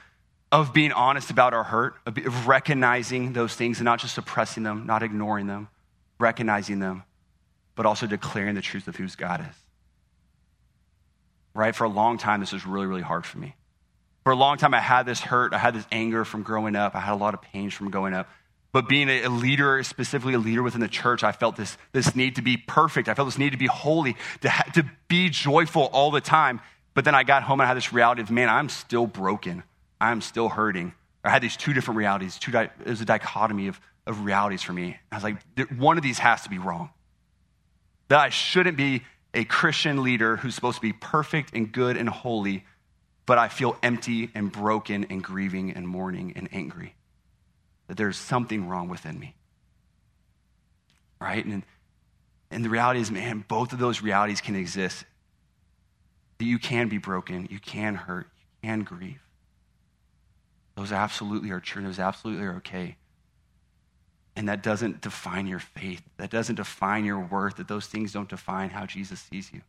[0.53, 4.87] of being honest about our hurt, of recognizing those things and not just suppressing them,
[4.87, 5.69] not ignoring them,
[6.19, 7.05] recognizing them,
[7.75, 9.57] but also declaring the truth of whose God is.
[11.55, 11.75] Right?
[11.75, 13.55] For a long time, this was really, really hard for me.
[14.25, 15.53] For a long time, I had this hurt.
[15.55, 16.95] I had this anger from growing up.
[16.95, 18.29] I had a lot of pain from growing up.
[18.73, 22.37] But being a leader, specifically a leader within the church, I felt this, this need
[22.37, 23.09] to be perfect.
[23.09, 26.61] I felt this need to be holy, to, ha- to be joyful all the time.
[26.95, 29.65] But then I got home and I had this reality of, man, I'm still broken.
[30.01, 30.93] I'm still hurting.
[31.25, 32.39] I had these two different realities.
[32.39, 34.99] Two di- it was a dichotomy of, of realities for me.
[35.11, 35.37] I was like,
[35.77, 36.91] one of these has to be wrong.
[38.09, 39.03] That I shouldn't be
[39.35, 42.65] a Christian leader who's supposed to be perfect and good and holy,
[43.27, 46.95] but I feel empty and broken and grieving and mourning and angry
[47.91, 49.35] that there's something wrong within me.
[51.21, 51.45] Right?
[51.45, 51.65] And,
[52.51, 55.05] and the reality is, man, both of those realities can exist.
[56.39, 58.29] That you can be broken, you can hurt,
[58.63, 59.21] you can grieve.
[60.77, 62.97] Those absolutely are true, those absolutely are okay.
[64.41, 66.01] And that doesn't define your faith.
[66.17, 67.57] That doesn't define your worth.
[67.57, 69.61] That those things don't define how Jesus sees you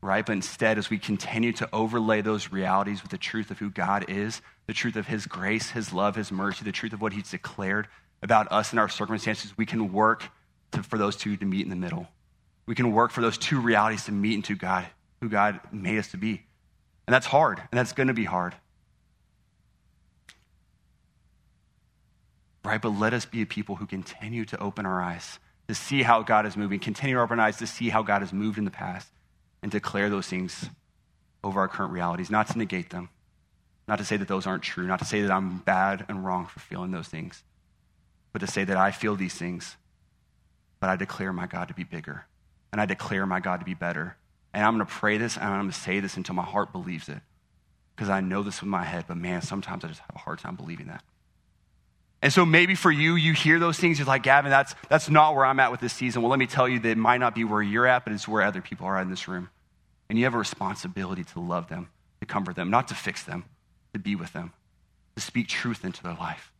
[0.00, 0.24] right?
[0.24, 4.04] But instead, as we continue to overlay those realities with the truth of who God
[4.08, 7.30] is, the truth of His grace, His love, His mercy, the truth of what He's
[7.30, 7.88] declared
[8.22, 10.24] about us and our circumstances, we can work
[10.72, 12.06] to, for those two to meet in the middle.
[12.66, 14.86] We can work for those two realities to meet into God,
[15.20, 16.42] who God made us to be.
[17.06, 18.54] And that's hard, and that's going to be hard.
[22.68, 22.82] Right?
[22.82, 26.22] But let us be a people who continue to open our eyes to see how
[26.22, 28.66] God is moving, continue to open our eyes to see how God has moved in
[28.66, 29.08] the past,
[29.62, 30.68] and declare those things
[31.42, 33.08] over our current realities, not to negate them,
[33.86, 36.44] not to say that those aren't true, not to say that I'm bad and wrong
[36.44, 37.42] for feeling those things,
[38.32, 39.76] but to say that I feel these things,
[40.78, 42.26] but I declare my God to be bigger,
[42.70, 44.16] and I declare my God to be better.
[44.52, 46.72] And I'm going to pray this, and I'm going to say this until my heart
[46.72, 47.20] believes it,
[47.96, 50.38] because I know this with my head, but man, sometimes I just have a hard
[50.38, 51.02] time believing that.
[52.20, 55.36] And so maybe for you, you hear those things, you're like, Gavin, that's, that's not
[55.36, 56.20] where I'm at with this season.
[56.22, 58.26] Well, let me tell you that it might not be where you're at, but it's
[58.26, 59.50] where other people are in this room.
[60.08, 63.44] And you have a responsibility to love them, to comfort them, not to fix them,
[63.92, 64.52] to be with them,
[65.14, 66.50] to speak truth into their life.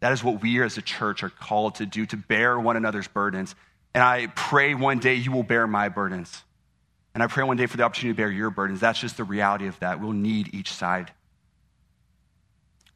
[0.00, 3.06] That is what we as a church are called to do, to bear one another's
[3.06, 3.54] burdens.
[3.94, 6.42] And I pray one day you will bear my burdens.
[7.14, 8.80] And I pray one day for the opportunity to bear your burdens.
[8.80, 10.00] That's just the reality of that.
[10.00, 11.12] We'll need each side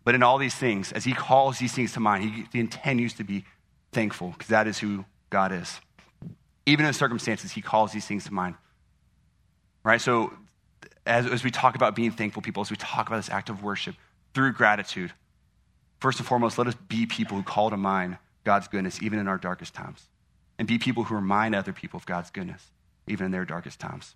[0.09, 3.25] but in all these things, as he calls these things to mind, he, continues to
[3.25, 3.44] be
[3.92, 5.83] thankful because that is who God is.
[6.64, 8.55] Even in circumstances, he calls these things to mind.
[9.85, 10.01] Right?
[10.01, 10.33] So,
[11.05, 13.62] as, as we talk about being thankful people, as we talk about this act of
[13.62, 13.97] worship
[14.33, 15.12] through gratitude,
[16.01, 19.29] first and foremost, let us be people who call to mind God's goodness even in
[19.29, 20.09] our darkest times.
[20.59, 22.66] And be people who remind other people of God's goodness
[23.09, 24.14] even in their darkest times.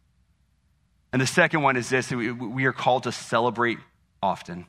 [1.12, 3.76] And the second one is this we, we are called to celebrate
[4.22, 4.64] often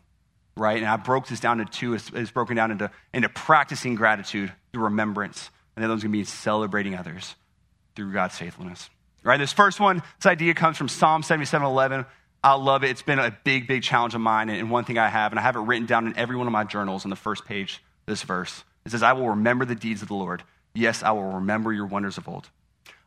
[0.55, 0.77] right?
[0.77, 1.93] And I broke this down into two.
[1.93, 5.49] It's, it's broken down into, into practicing gratitude through remembrance.
[5.75, 7.35] And the other one's going to be celebrating others
[7.95, 8.89] through God's faithfulness.
[9.23, 9.37] Right?
[9.37, 12.05] This first one, this idea comes from Psalm 77 11.
[12.43, 12.89] I love it.
[12.89, 14.49] It's been a big, big challenge of mine.
[14.49, 16.51] And one thing I have, and I have it written down in every one of
[16.51, 18.63] my journals on the first page, this verse.
[18.85, 20.43] It says, I will remember the deeds of the Lord.
[20.75, 22.49] Yes, I will remember your wonders of old.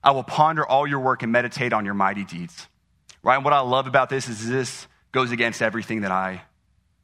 [0.02, 2.66] I will ponder all your work and meditate on your mighty deeds.
[3.22, 3.35] Right?
[3.35, 6.42] And what I love about this is this goes against everything that I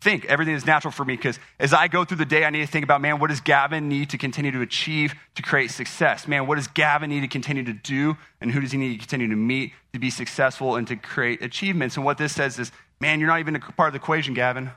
[0.03, 0.25] think.
[0.27, 2.67] Everything is natural for me because as I go through the day, I need to
[2.67, 6.27] think about, man, what does Gavin need to continue to achieve to create success?
[6.27, 8.17] Man, what does Gavin need to continue to do?
[8.41, 11.43] And who does he need to continue to meet to be successful and to create
[11.43, 11.97] achievements?
[11.97, 14.71] And what this says is, man, you're not even a part of the equation, Gavin.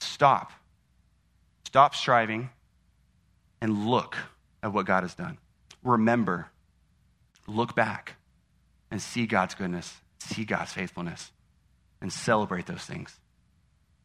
[0.00, 0.52] Stop.
[1.66, 2.50] Stop striving
[3.60, 4.16] and look
[4.62, 5.38] at what God has done.
[5.82, 6.48] Remember,
[7.46, 8.16] look back
[8.90, 11.30] and see God's goodness, see God's faithfulness,
[12.00, 13.18] and celebrate those things.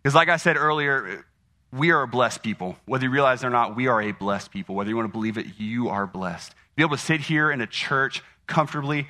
[0.04, 1.26] Because, like I said earlier,
[1.72, 2.76] we are a blessed people.
[2.86, 4.76] Whether you realize it or not, we are a blessed people.
[4.76, 6.52] Whether you want to believe it, you are blessed.
[6.52, 9.08] To Be able to sit here in a church comfortably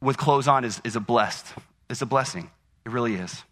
[0.00, 1.46] with clothes on is, is a blessed.
[1.88, 2.50] It's a blessing.
[2.84, 3.42] It really is.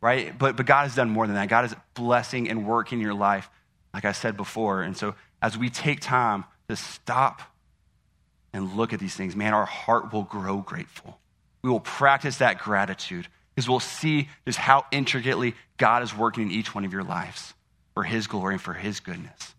[0.00, 0.36] Right?
[0.36, 1.48] But, but God has done more than that.
[1.48, 3.50] God is blessing and working your life,
[3.92, 4.82] like I said before.
[4.82, 7.42] And so as we take time to stop
[8.52, 11.18] and look at these things, man, our heart will grow grateful.
[11.62, 13.26] We will practice that gratitude
[13.58, 17.54] because we'll see just how intricately God is working in each one of your lives
[17.92, 19.52] for His glory and for His goodness.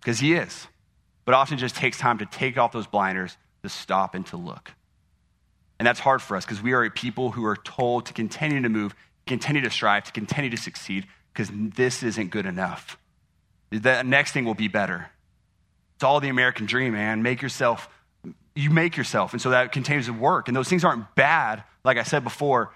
[0.00, 0.66] Because He is.
[1.24, 4.72] But often just takes time to take off those blinders, to stop and to look.
[5.78, 8.60] And that's hard for us because we are a people who are told to continue
[8.60, 8.92] to move,
[9.24, 12.98] continue to strive, to continue to succeed because this isn't good enough.
[13.70, 15.10] The next thing will be better.
[15.94, 17.22] It's all the American dream, man.
[17.22, 17.88] Make yourself,
[18.54, 19.32] you make yourself.
[19.32, 20.48] And so that continues to work.
[20.48, 22.72] And those things aren't bad, like I said before,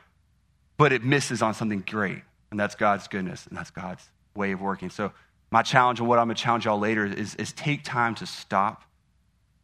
[0.77, 2.23] but it misses on something great.
[2.51, 4.91] And that's God's goodness, and that's God's way of working.
[4.91, 5.13] So,
[5.51, 8.27] my challenge, and what I'm going to challenge y'all later, is, is take time to
[8.27, 8.83] stop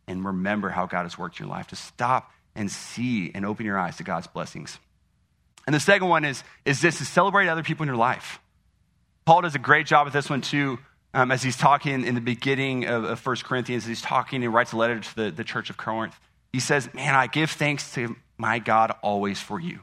[0.06, 3.66] and remember how God has worked in your life, to stop and see and open
[3.66, 4.78] your eyes to God's blessings.
[5.66, 8.40] And the second one is, is this to celebrate other people in your life.
[9.24, 10.78] Paul does a great job with this one too,
[11.14, 14.72] um, as he's talking in the beginning of, of 1 Corinthians, he's talking he writes
[14.72, 16.18] a letter to the, the church of Corinth.
[16.52, 19.80] He says, Man, I give thanks to my God always for you.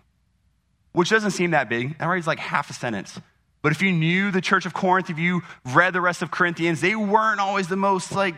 [0.92, 1.98] Which doesn't seem that big.
[2.00, 3.20] That reads like half a sentence.
[3.62, 6.82] But if you knew the church of Corinth, if you read the rest of Corinthians,
[6.82, 8.36] they weren't always the most like,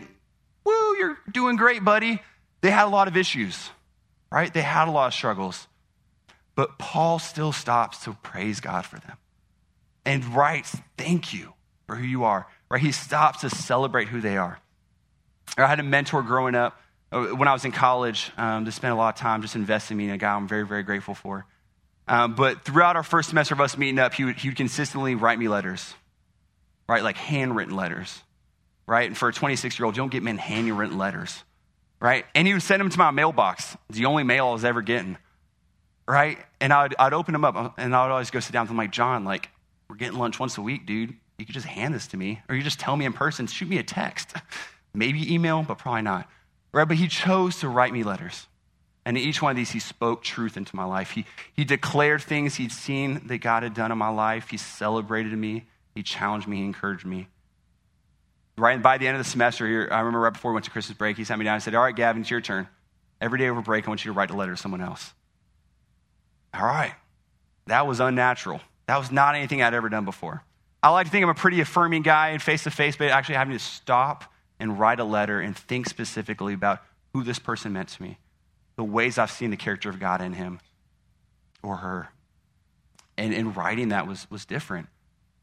[0.64, 2.20] woo, you're doing great, buddy.
[2.60, 3.70] They had a lot of issues,
[4.30, 4.52] right?
[4.52, 5.66] They had a lot of struggles.
[6.54, 9.16] But Paul still stops to praise God for them
[10.04, 11.54] and writes, Thank you
[11.86, 12.80] for who you are, right?
[12.80, 14.58] He stops to celebrate who they are.
[15.58, 16.80] I had a mentor growing up
[17.12, 20.00] uh, when I was in college um, to spend a lot of time just investing
[20.00, 21.44] in a guy I'm very, very grateful for.
[22.08, 25.14] Um, but throughout our first semester of us meeting up, he would, he would consistently
[25.14, 25.92] write me letters,
[26.88, 27.02] right?
[27.02, 28.22] Like handwritten letters,
[28.86, 29.06] right?
[29.06, 31.44] And for a 26 year old, you don't get men handwritten letters,
[32.00, 32.24] right?
[32.34, 33.76] And he would send them to my mailbox.
[33.90, 35.18] The only mail I was ever getting,
[36.08, 36.38] right?
[36.58, 38.92] And I'd, I'd open them up and I would always go sit down him like,
[38.92, 39.50] John, like,
[39.90, 41.14] we're getting lunch once a week, dude.
[41.42, 43.68] You could just hand this to me, or you just tell me in person, shoot
[43.68, 44.36] me a text.
[44.94, 46.28] Maybe email, but probably not.
[46.70, 46.86] Right?
[46.86, 48.46] But he chose to write me letters.
[49.04, 51.10] And in each one of these, he spoke truth into my life.
[51.10, 54.50] He, he declared things he'd seen that God had done in my life.
[54.50, 55.64] He celebrated me.
[55.96, 56.58] He challenged me.
[56.58, 57.26] He encouraged me.
[58.56, 60.70] Right by the end of the semester here, I remember right before we went to
[60.70, 62.68] Christmas break, he sat me down and said, All right, Gavin, it's your turn.
[63.20, 65.12] Every day over break, I want you to write a letter to someone else.
[66.54, 66.94] All right.
[67.66, 68.60] That was unnatural.
[68.86, 70.44] That was not anything I'd ever done before.
[70.82, 73.36] I like to think I'm a pretty affirming guy and face to face, but actually
[73.36, 74.24] having to stop
[74.58, 78.18] and write a letter and think specifically about who this person meant to me
[78.76, 80.60] the ways I've seen the character of God in him
[81.62, 82.08] or her.
[83.18, 84.88] And, in writing that was, was different.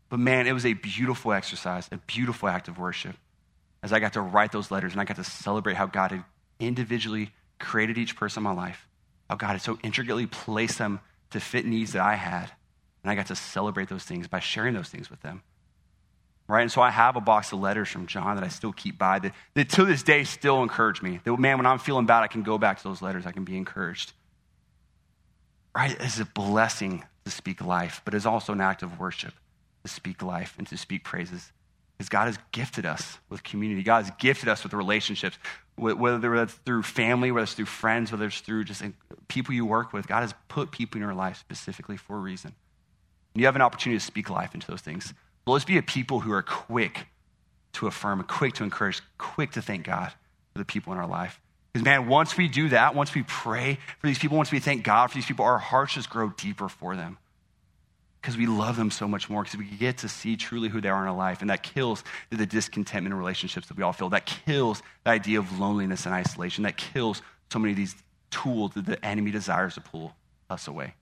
[0.09, 3.15] But man, it was a beautiful exercise, a beautiful act of worship
[3.83, 6.23] as I got to write those letters and I got to celebrate how God had
[6.59, 8.87] individually created each person in my life,
[9.29, 10.99] how God had so intricately placed them
[11.29, 12.51] to fit needs that I had.
[13.03, 15.41] And I got to celebrate those things by sharing those things with them
[16.49, 16.63] right?
[16.63, 19.19] And so I have a box of letters from John that I still keep by
[19.19, 21.21] that, that to this day still encourage me.
[21.23, 23.25] That, man, when I'm feeling bad, I can go back to those letters.
[23.25, 24.13] I can be encouraged.
[25.75, 25.95] Right?
[25.99, 29.33] It's a blessing to speak life, but it's also an act of worship
[29.83, 31.51] to speak life and to speak praises.
[31.97, 33.83] Because God has gifted us with community.
[33.83, 35.37] God has gifted us with relationships,
[35.75, 38.81] whether that's through family, whether it's through friends, whether it's through just
[39.27, 40.07] people you work with.
[40.07, 42.55] God has put people in your life specifically for a reason.
[43.35, 45.13] You have an opportunity to speak life into those things.
[45.45, 47.07] But let's be a people who are quick
[47.73, 50.11] to affirm, quick to encourage, quick to thank God
[50.53, 51.39] for the people in our life.
[51.71, 54.83] Because, man, once we do that, once we pray for these people, once we thank
[54.83, 57.17] God for these people, our hearts just grow deeper for them.
[58.21, 60.89] Because we love them so much more, because we get to see truly who they
[60.89, 61.41] are in our life.
[61.41, 64.09] And that kills the discontentment in relationships that we all feel.
[64.09, 66.63] That kills the idea of loneliness and isolation.
[66.63, 67.95] That kills so many of these
[68.29, 70.15] tools that the enemy desires to pull
[70.49, 70.95] us away.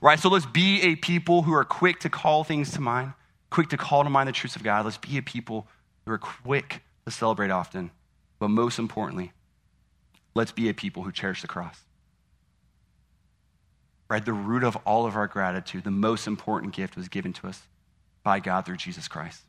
[0.00, 0.18] Right?
[0.18, 3.12] So let's be a people who are quick to call things to mind,
[3.50, 4.84] quick to call to mind the truths of God.
[4.84, 5.66] Let's be a people
[6.04, 7.90] who are quick to celebrate often.
[8.38, 9.32] But most importantly,
[10.34, 11.78] let's be a people who cherish the cross.
[14.08, 14.24] Right?
[14.24, 17.62] The root of all of our gratitude, the most important gift was given to us
[18.22, 19.42] by God through Jesus Christ.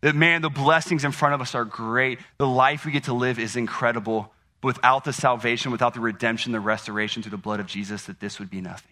[0.00, 2.18] That man, the blessings in front of us are great.
[2.38, 4.32] The life we get to live is incredible.
[4.62, 8.38] Without the salvation, without the redemption, the restoration through the blood of Jesus, that this
[8.38, 8.91] would be nothing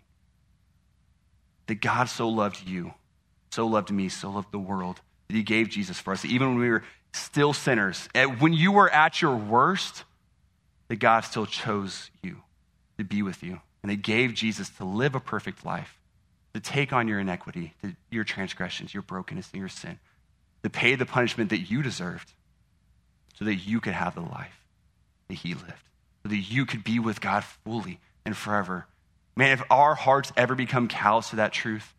[1.70, 2.94] that God so loved you,
[3.50, 6.24] so loved me, so loved the world, that he gave Jesus for us.
[6.24, 8.08] Even when we were still sinners,
[8.40, 10.02] when you were at your worst,
[10.88, 12.38] that God still chose you
[12.98, 13.60] to be with you.
[13.84, 15.96] And they gave Jesus to live a perfect life,
[16.54, 17.72] to take on your iniquity,
[18.10, 20.00] your transgressions, your brokenness, and your sin,
[20.64, 22.32] to pay the punishment that you deserved
[23.38, 24.64] so that you could have the life
[25.28, 25.84] that he lived,
[26.24, 28.86] so that you could be with God fully and forever
[29.36, 31.94] Man, if our hearts ever become callous to that truth,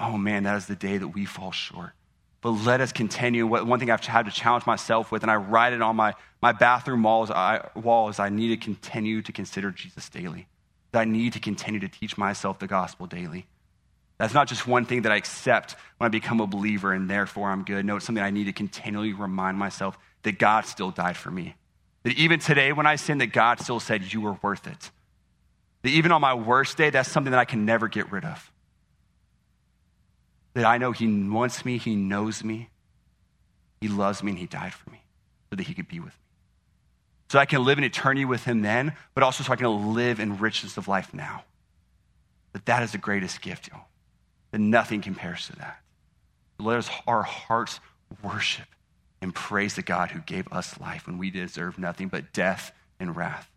[0.00, 1.90] oh man, that is the day that we fall short.
[2.40, 3.46] But let us continue.
[3.46, 6.52] One thing I've had to challenge myself with, and I write it on my, my
[6.52, 10.46] bathroom walls, I, wall, is I need to continue to consider Jesus daily.
[10.92, 13.46] That I need to continue to teach myself the gospel daily.
[14.18, 17.50] That's not just one thing that I accept when I become a believer and therefore
[17.50, 17.84] I'm good.
[17.84, 21.54] No, it's something I need to continually remind myself that God still died for me.
[22.04, 24.90] That even today, when I sin, that God still said, You were worth it.
[25.88, 28.52] That even on my worst day, that's something that I can never get rid of.
[30.52, 32.68] That I know He wants me, He knows me,
[33.80, 35.00] He loves me, and He died for me
[35.48, 36.26] so that He could be with me.
[37.30, 40.20] So I can live in eternity with Him then, but also so I can live
[40.20, 41.44] in richness of life now.
[42.52, 43.86] That that is the greatest gift, y'all.
[44.50, 45.80] That nothing compares to that.
[46.58, 47.80] Let us, our hearts
[48.22, 48.66] worship
[49.22, 53.16] and praise the God who gave us life when we deserve nothing but death and
[53.16, 53.50] wrath.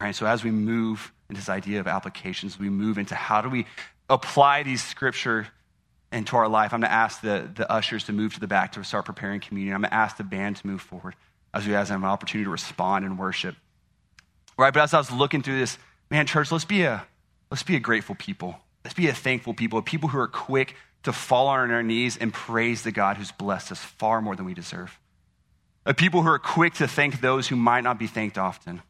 [0.00, 3.40] All right, so as we move into this idea of applications, we move into how
[3.40, 3.66] do we
[4.08, 5.48] apply these scripture
[6.12, 6.72] into our life.
[6.72, 9.40] I'm going to ask the, the ushers to move to the back to start preparing
[9.40, 9.74] communion.
[9.74, 11.14] I'm going to ask the band to move forward
[11.52, 13.56] as we have an opportunity to respond and worship.
[14.58, 15.78] Right, but as I was looking through this,
[16.10, 17.04] man, church, let's be a
[17.50, 18.56] let's be a grateful people.
[18.84, 22.16] Let's be a thankful people, a people who are quick to fall on our knees
[22.16, 24.98] and praise the God who's blessed us far more than we deserve.
[25.84, 28.82] A people who are quick to thank those who might not be thanked often.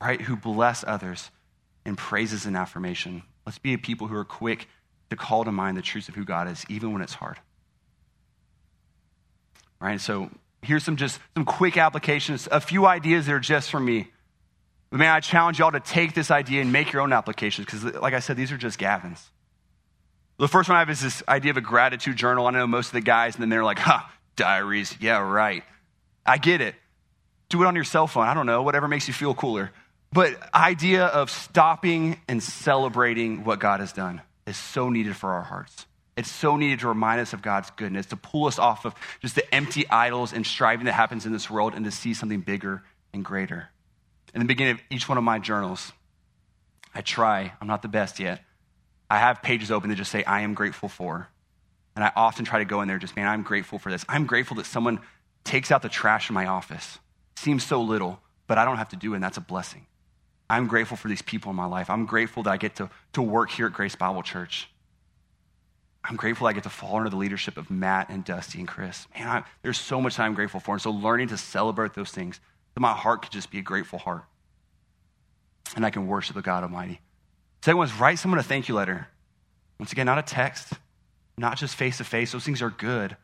[0.00, 0.20] Right?
[0.20, 1.30] Who bless others
[1.84, 3.22] in praises and affirmation.
[3.46, 4.68] Let's be a people who are quick
[5.10, 7.38] to call to mind the truths of who God is, even when it's hard.
[9.80, 10.00] Right?
[10.00, 10.30] So
[10.62, 14.10] here's some just some quick applications, a few ideas that are just for me.
[14.90, 17.84] But man, I challenge y'all to take this idea and make your own applications because,
[17.84, 19.30] like I said, these are just Gavin's.
[20.38, 22.46] The first one I have is this idea of a gratitude journal.
[22.46, 24.00] I know most of the guys, and then they're like, huh,
[24.36, 24.96] diaries.
[25.00, 25.62] Yeah, right.
[26.24, 26.74] I get it.
[27.50, 28.26] Do it on your cell phone.
[28.26, 29.70] I don't know, whatever makes you feel cooler.
[30.12, 35.42] But idea of stopping and celebrating what God has done is so needed for our
[35.42, 35.86] hearts.
[36.16, 39.36] It's so needed to remind us of God's goodness, to pull us off of just
[39.36, 42.82] the empty idols and striving that happens in this world and to see something bigger
[43.12, 43.68] and greater.
[44.34, 45.92] In the beginning of each one of my journals,
[46.94, 48.42] I try, I'm not the best yet.
[49.08, 51.28] I have pages open that just say, I am grateful for.
[51.94, 54.04] And I often try to go in there just, man, I'm grateful for this.
[54.08, 55.00] I'm grateful that someone
[55.44, 56.98] takes out the trash in my office.
[57.36, 59.86] Seems so little, but I don't have to do it, and that's a blessing.
[60.50, 61.88] I'm grateful for these people in my life.
[61.88, 64.68] I'm grateful that I get to, to work here at Grace Bible Church.
[66.02, 69.06] I'm grateful I get to fall under the leadership of Matt and Dusty and Chris.
[69.14, 70.74] Man, I, there's so much I'm grateful for.
[70.74, 72.40] And so learning to celebrate those things,
[72.74, 74.24] that my heart could just be a grateful heart.
[75.76, 77.00] And I can worship the God Almighty.
[77.62, 79.06] Second one is write someone a thank you letter.
[79.78, 80.72] Once again, not a text,
[81.38, 82.32] not just face to face.
[82.32, 83.16] Those things are good,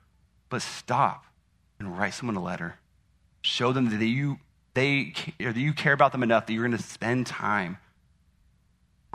[0.48, 1.24] but stop
[1.80, 2.76] and write someone a letter.
[3.42, 4.38] Show them that you
[4.76, 7.78] they you care about them enough that you're going to spend time,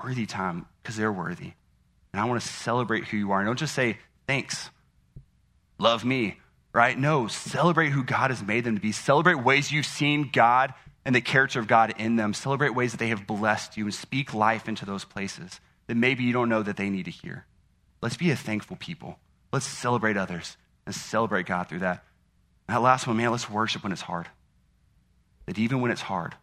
[0.04, 1.54] worthy time, because they're worthy.
[2.12, 3.40] And I want to celebrate who you are.
[3.40, 4.72] And don't just say, thanks,
[5.78, 6.40] love me,
[6.74, 6.98] right?
[6.98, 8.92] No, celebrate who God has made them to be.
[8.92, 10.74] Celebrate ways you've seen God
[11.06, 12.34] and the character of God in them.
[12.34, 16.24] Celebrate ways that they have blessed you and speak life into those places that maybe
[16.24, 17.46] you don't know that they need to hear.
[18.02, 19.20] Let's be a thankful people.
[19.54, 20.58] Let's celebrate others
[20.88, 22.04] and celebrate God through that.
[22.68, 24.28] And that last one, man, let's worship when it's hard
[25.52, 26.34] that even when it's hard,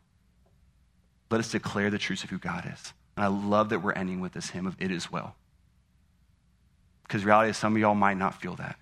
[1.30, 2.92] let us declare the truth of who God is.
[3.16, 5.34] And I love that we're ending with this hymn of It Is Well.
[7.04, 8.78] Because reality is some of y'all might not feel that.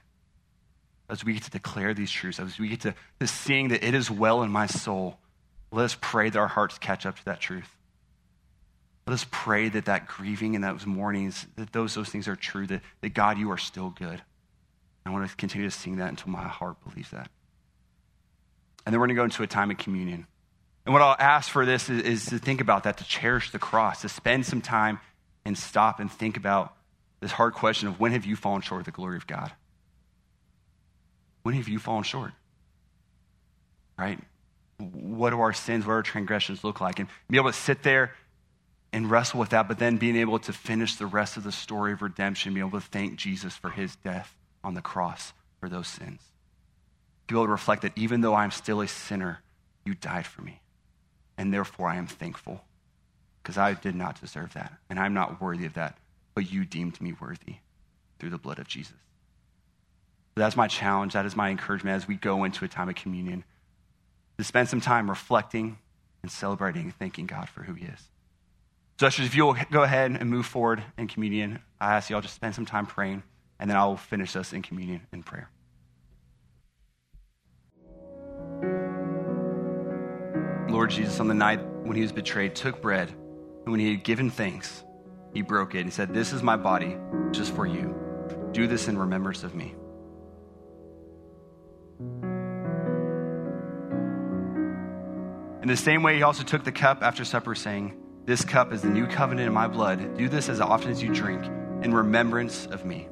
[1.09, 3.95] As we get to declare these truths, as we get to, to sing that it
[3.95, 5.17] is well in my soul,
[5.71, 7.71] let us pray that our hearts catch up to that truth.
[9.07, 12.67] Let us pray that that grieving and those mournings, that those, those things are true,
[12.67, 14.21] that, that God, you are still good.
[15.05, 17.31] I want to continue to sing that until my heart believes that.
[18.87, 20.27] And then we're going to go into a time of communion.
[20.87, 23.59] And what I'll ask for this is, is, to think about that, to cherish the
[23.59, 25.01] cross, to spend some time
[25.45, 26.73] and stop and think about
[27.19, 29.51] this hard question of when have you fallen short of the glory of God?
[31.43, 32.31] When have you fallen short?
[33.99, 34.21] Right?
[34.79, 37.01] What do our sins, what do our transgressions look like?
[37.01, 38.15] And be able to sit there
[38.93, 41.93] and wrestle with that, but then being able to finish the rest of the story
[41.93, 45.89] of redemption, be able to thank Jesus for his death on the cross for those
[45.89, 46.21] sins
[47.27, 49.41] to be able to reflect that even though I'm still a sinner,
[49.85, 50.61] you died for me.
[51.39, 52.63] And therefore I am thankful
[53.43, 54.73] because I did not deserve that.
[54.89, 55.99] And I'm not worthy of that.
[56.35, 57.57] But you deemed me worthy
[58.19, 58.97] through the blood of Jesus.
[60.35, 61.15] So that's my challenge.
[61.15, 63.45] That is my encouragement as we go into a time of communion
[64.39, 65.79] to spend some time reflecting
[66.23, 68.11] and celebrating and thanking God for who He is.
[68.99, 72.35] So, if you'll go ahead and move forward in communion, I ask you all just
[72.35, 73.23] spend some time praying,
[73.59, 75.51] and then I'll finish us in communion in prayer.
[80.77, 84.05] Lord Jesus, on the night when he was betrayed, took bread, and when he had
[84.05, 84.85] given thanks,
[85.33, 86.99] he broke it and said, This is my body,
[87.33, 87.95] just for you.
[88.53, 89.75] Do this in remembrance of me.
[95.63, 98.83] In the same way, he also took the cup after supper, saying, This cup is
[98.83, 100.19] the new covenant in my blood.
[100.19, 101.43] Do this as often as you drink
[101.83, 103.09] in remembrance of me.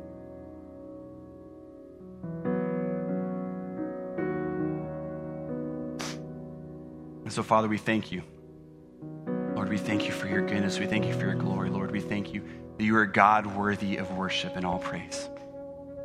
[7.34, 8.22] So, Father, we thank you.
[9.56, 10.78] Lord, we thank you for your goodness.
[10.78, 11.68] We thank you for your glory.
[11.68, 12.42] Lord, we thank you
[12.78, 15.28] that you are God worthy of worship and all praise.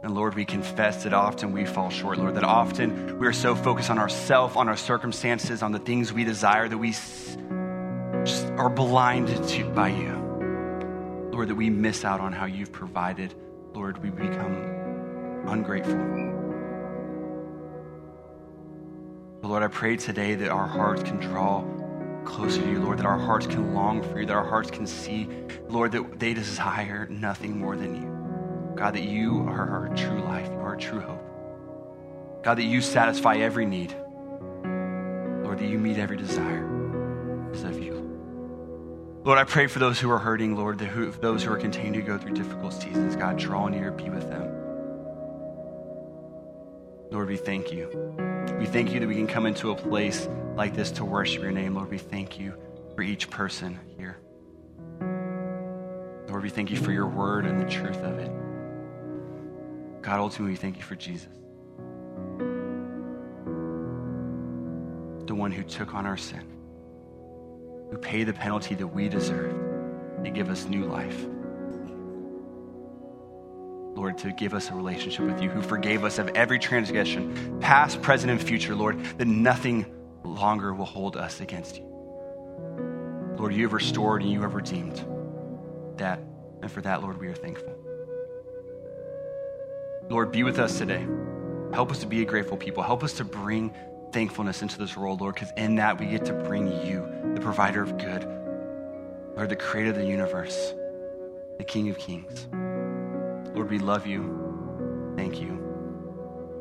[0.01, 3.53] And Lord, we confess that often we fall short, Lord, that often we are so
[3.53, 8.69] focused on ourselves, on our circumstances, on the things we desire that we just are
[8.69, 11.29] blinded to by you.
[11.31, 13.35] Lord, that we miss out on how you've provided.
[13.73, 16.38] Lord, we become ungrateful.
[19.41, 21.63] Lord, I pray today that our hearts can draw
[22.25, 24.85] closer to you, Lord, that our hearts can long for you, that our hearts can
[24.85, 25.29] see,
[25.69, 28.75] Lord, that they desire nothing more than you.
[28.75, 31.23] God, that you are our true life, you are our true hope.
[32.43, 33.95] God, that you satisfy every need.
[35.43, 36.67] Lord, that you meet every desire
[37.53, 38.05] is of you.
[39.23, 42.01] Lord, I pray for those who are hurting, Lord, who, those who are continuing to
[42.01, 43.15] go through difficult seasons.
[43.15, 44.47] God, draw near, be with them.
[47.09, 48.28] Lord, we thank you.
[48.59, 51.51] We thank you that we can come into a place like this to worship your
[51.51, 51.75] name.
[51.75, 52.53] Lord, we thank you
[52.93, 54.17] for each person here.
[56.27, 58.29] Lord, we thank you for your word and the truth of it.
[60.01, 61.29] God, ultimately, we thank you for Jesus,
[65.25, 66.45] the one who took on our sin,
[67.91, 69.57] who paid the penalty that we deserved
[70.25, 71.25] to give us new life.
[73.95, 78.01] Lord, to give us a relationship with you, who forgave us of every transgression, past,
[78.01, 79.85] present, and future, Lord, that nothing
[80.23, 81.85] longer will hold us against you.
[83.37, 85.03] Lord, you have restored and you have redeemed
[85.97, 86.19] that.
[86.61, 87.73] And for that, Lord, we are thankful.
[90.09, 91.05] Lord, be with us today.
[91.73, 92.83] Help us to be a grateful people.
[92.83, 93.73] Help us to bring
[94.11, 97.81] thankfulness into this world, Lord, because in that we get to bring you, the provider
[97.81, 98.25] of good,
[99.35, 100.73] Lord, the creator of the universe,
[101.57, 102.47] the King of kings.
[103.53, 105.13] Lord, we love you.
[105.15, 105.57] Thank you.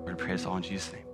[0.06, 1.07] Lord, I pray all in Jesus' name.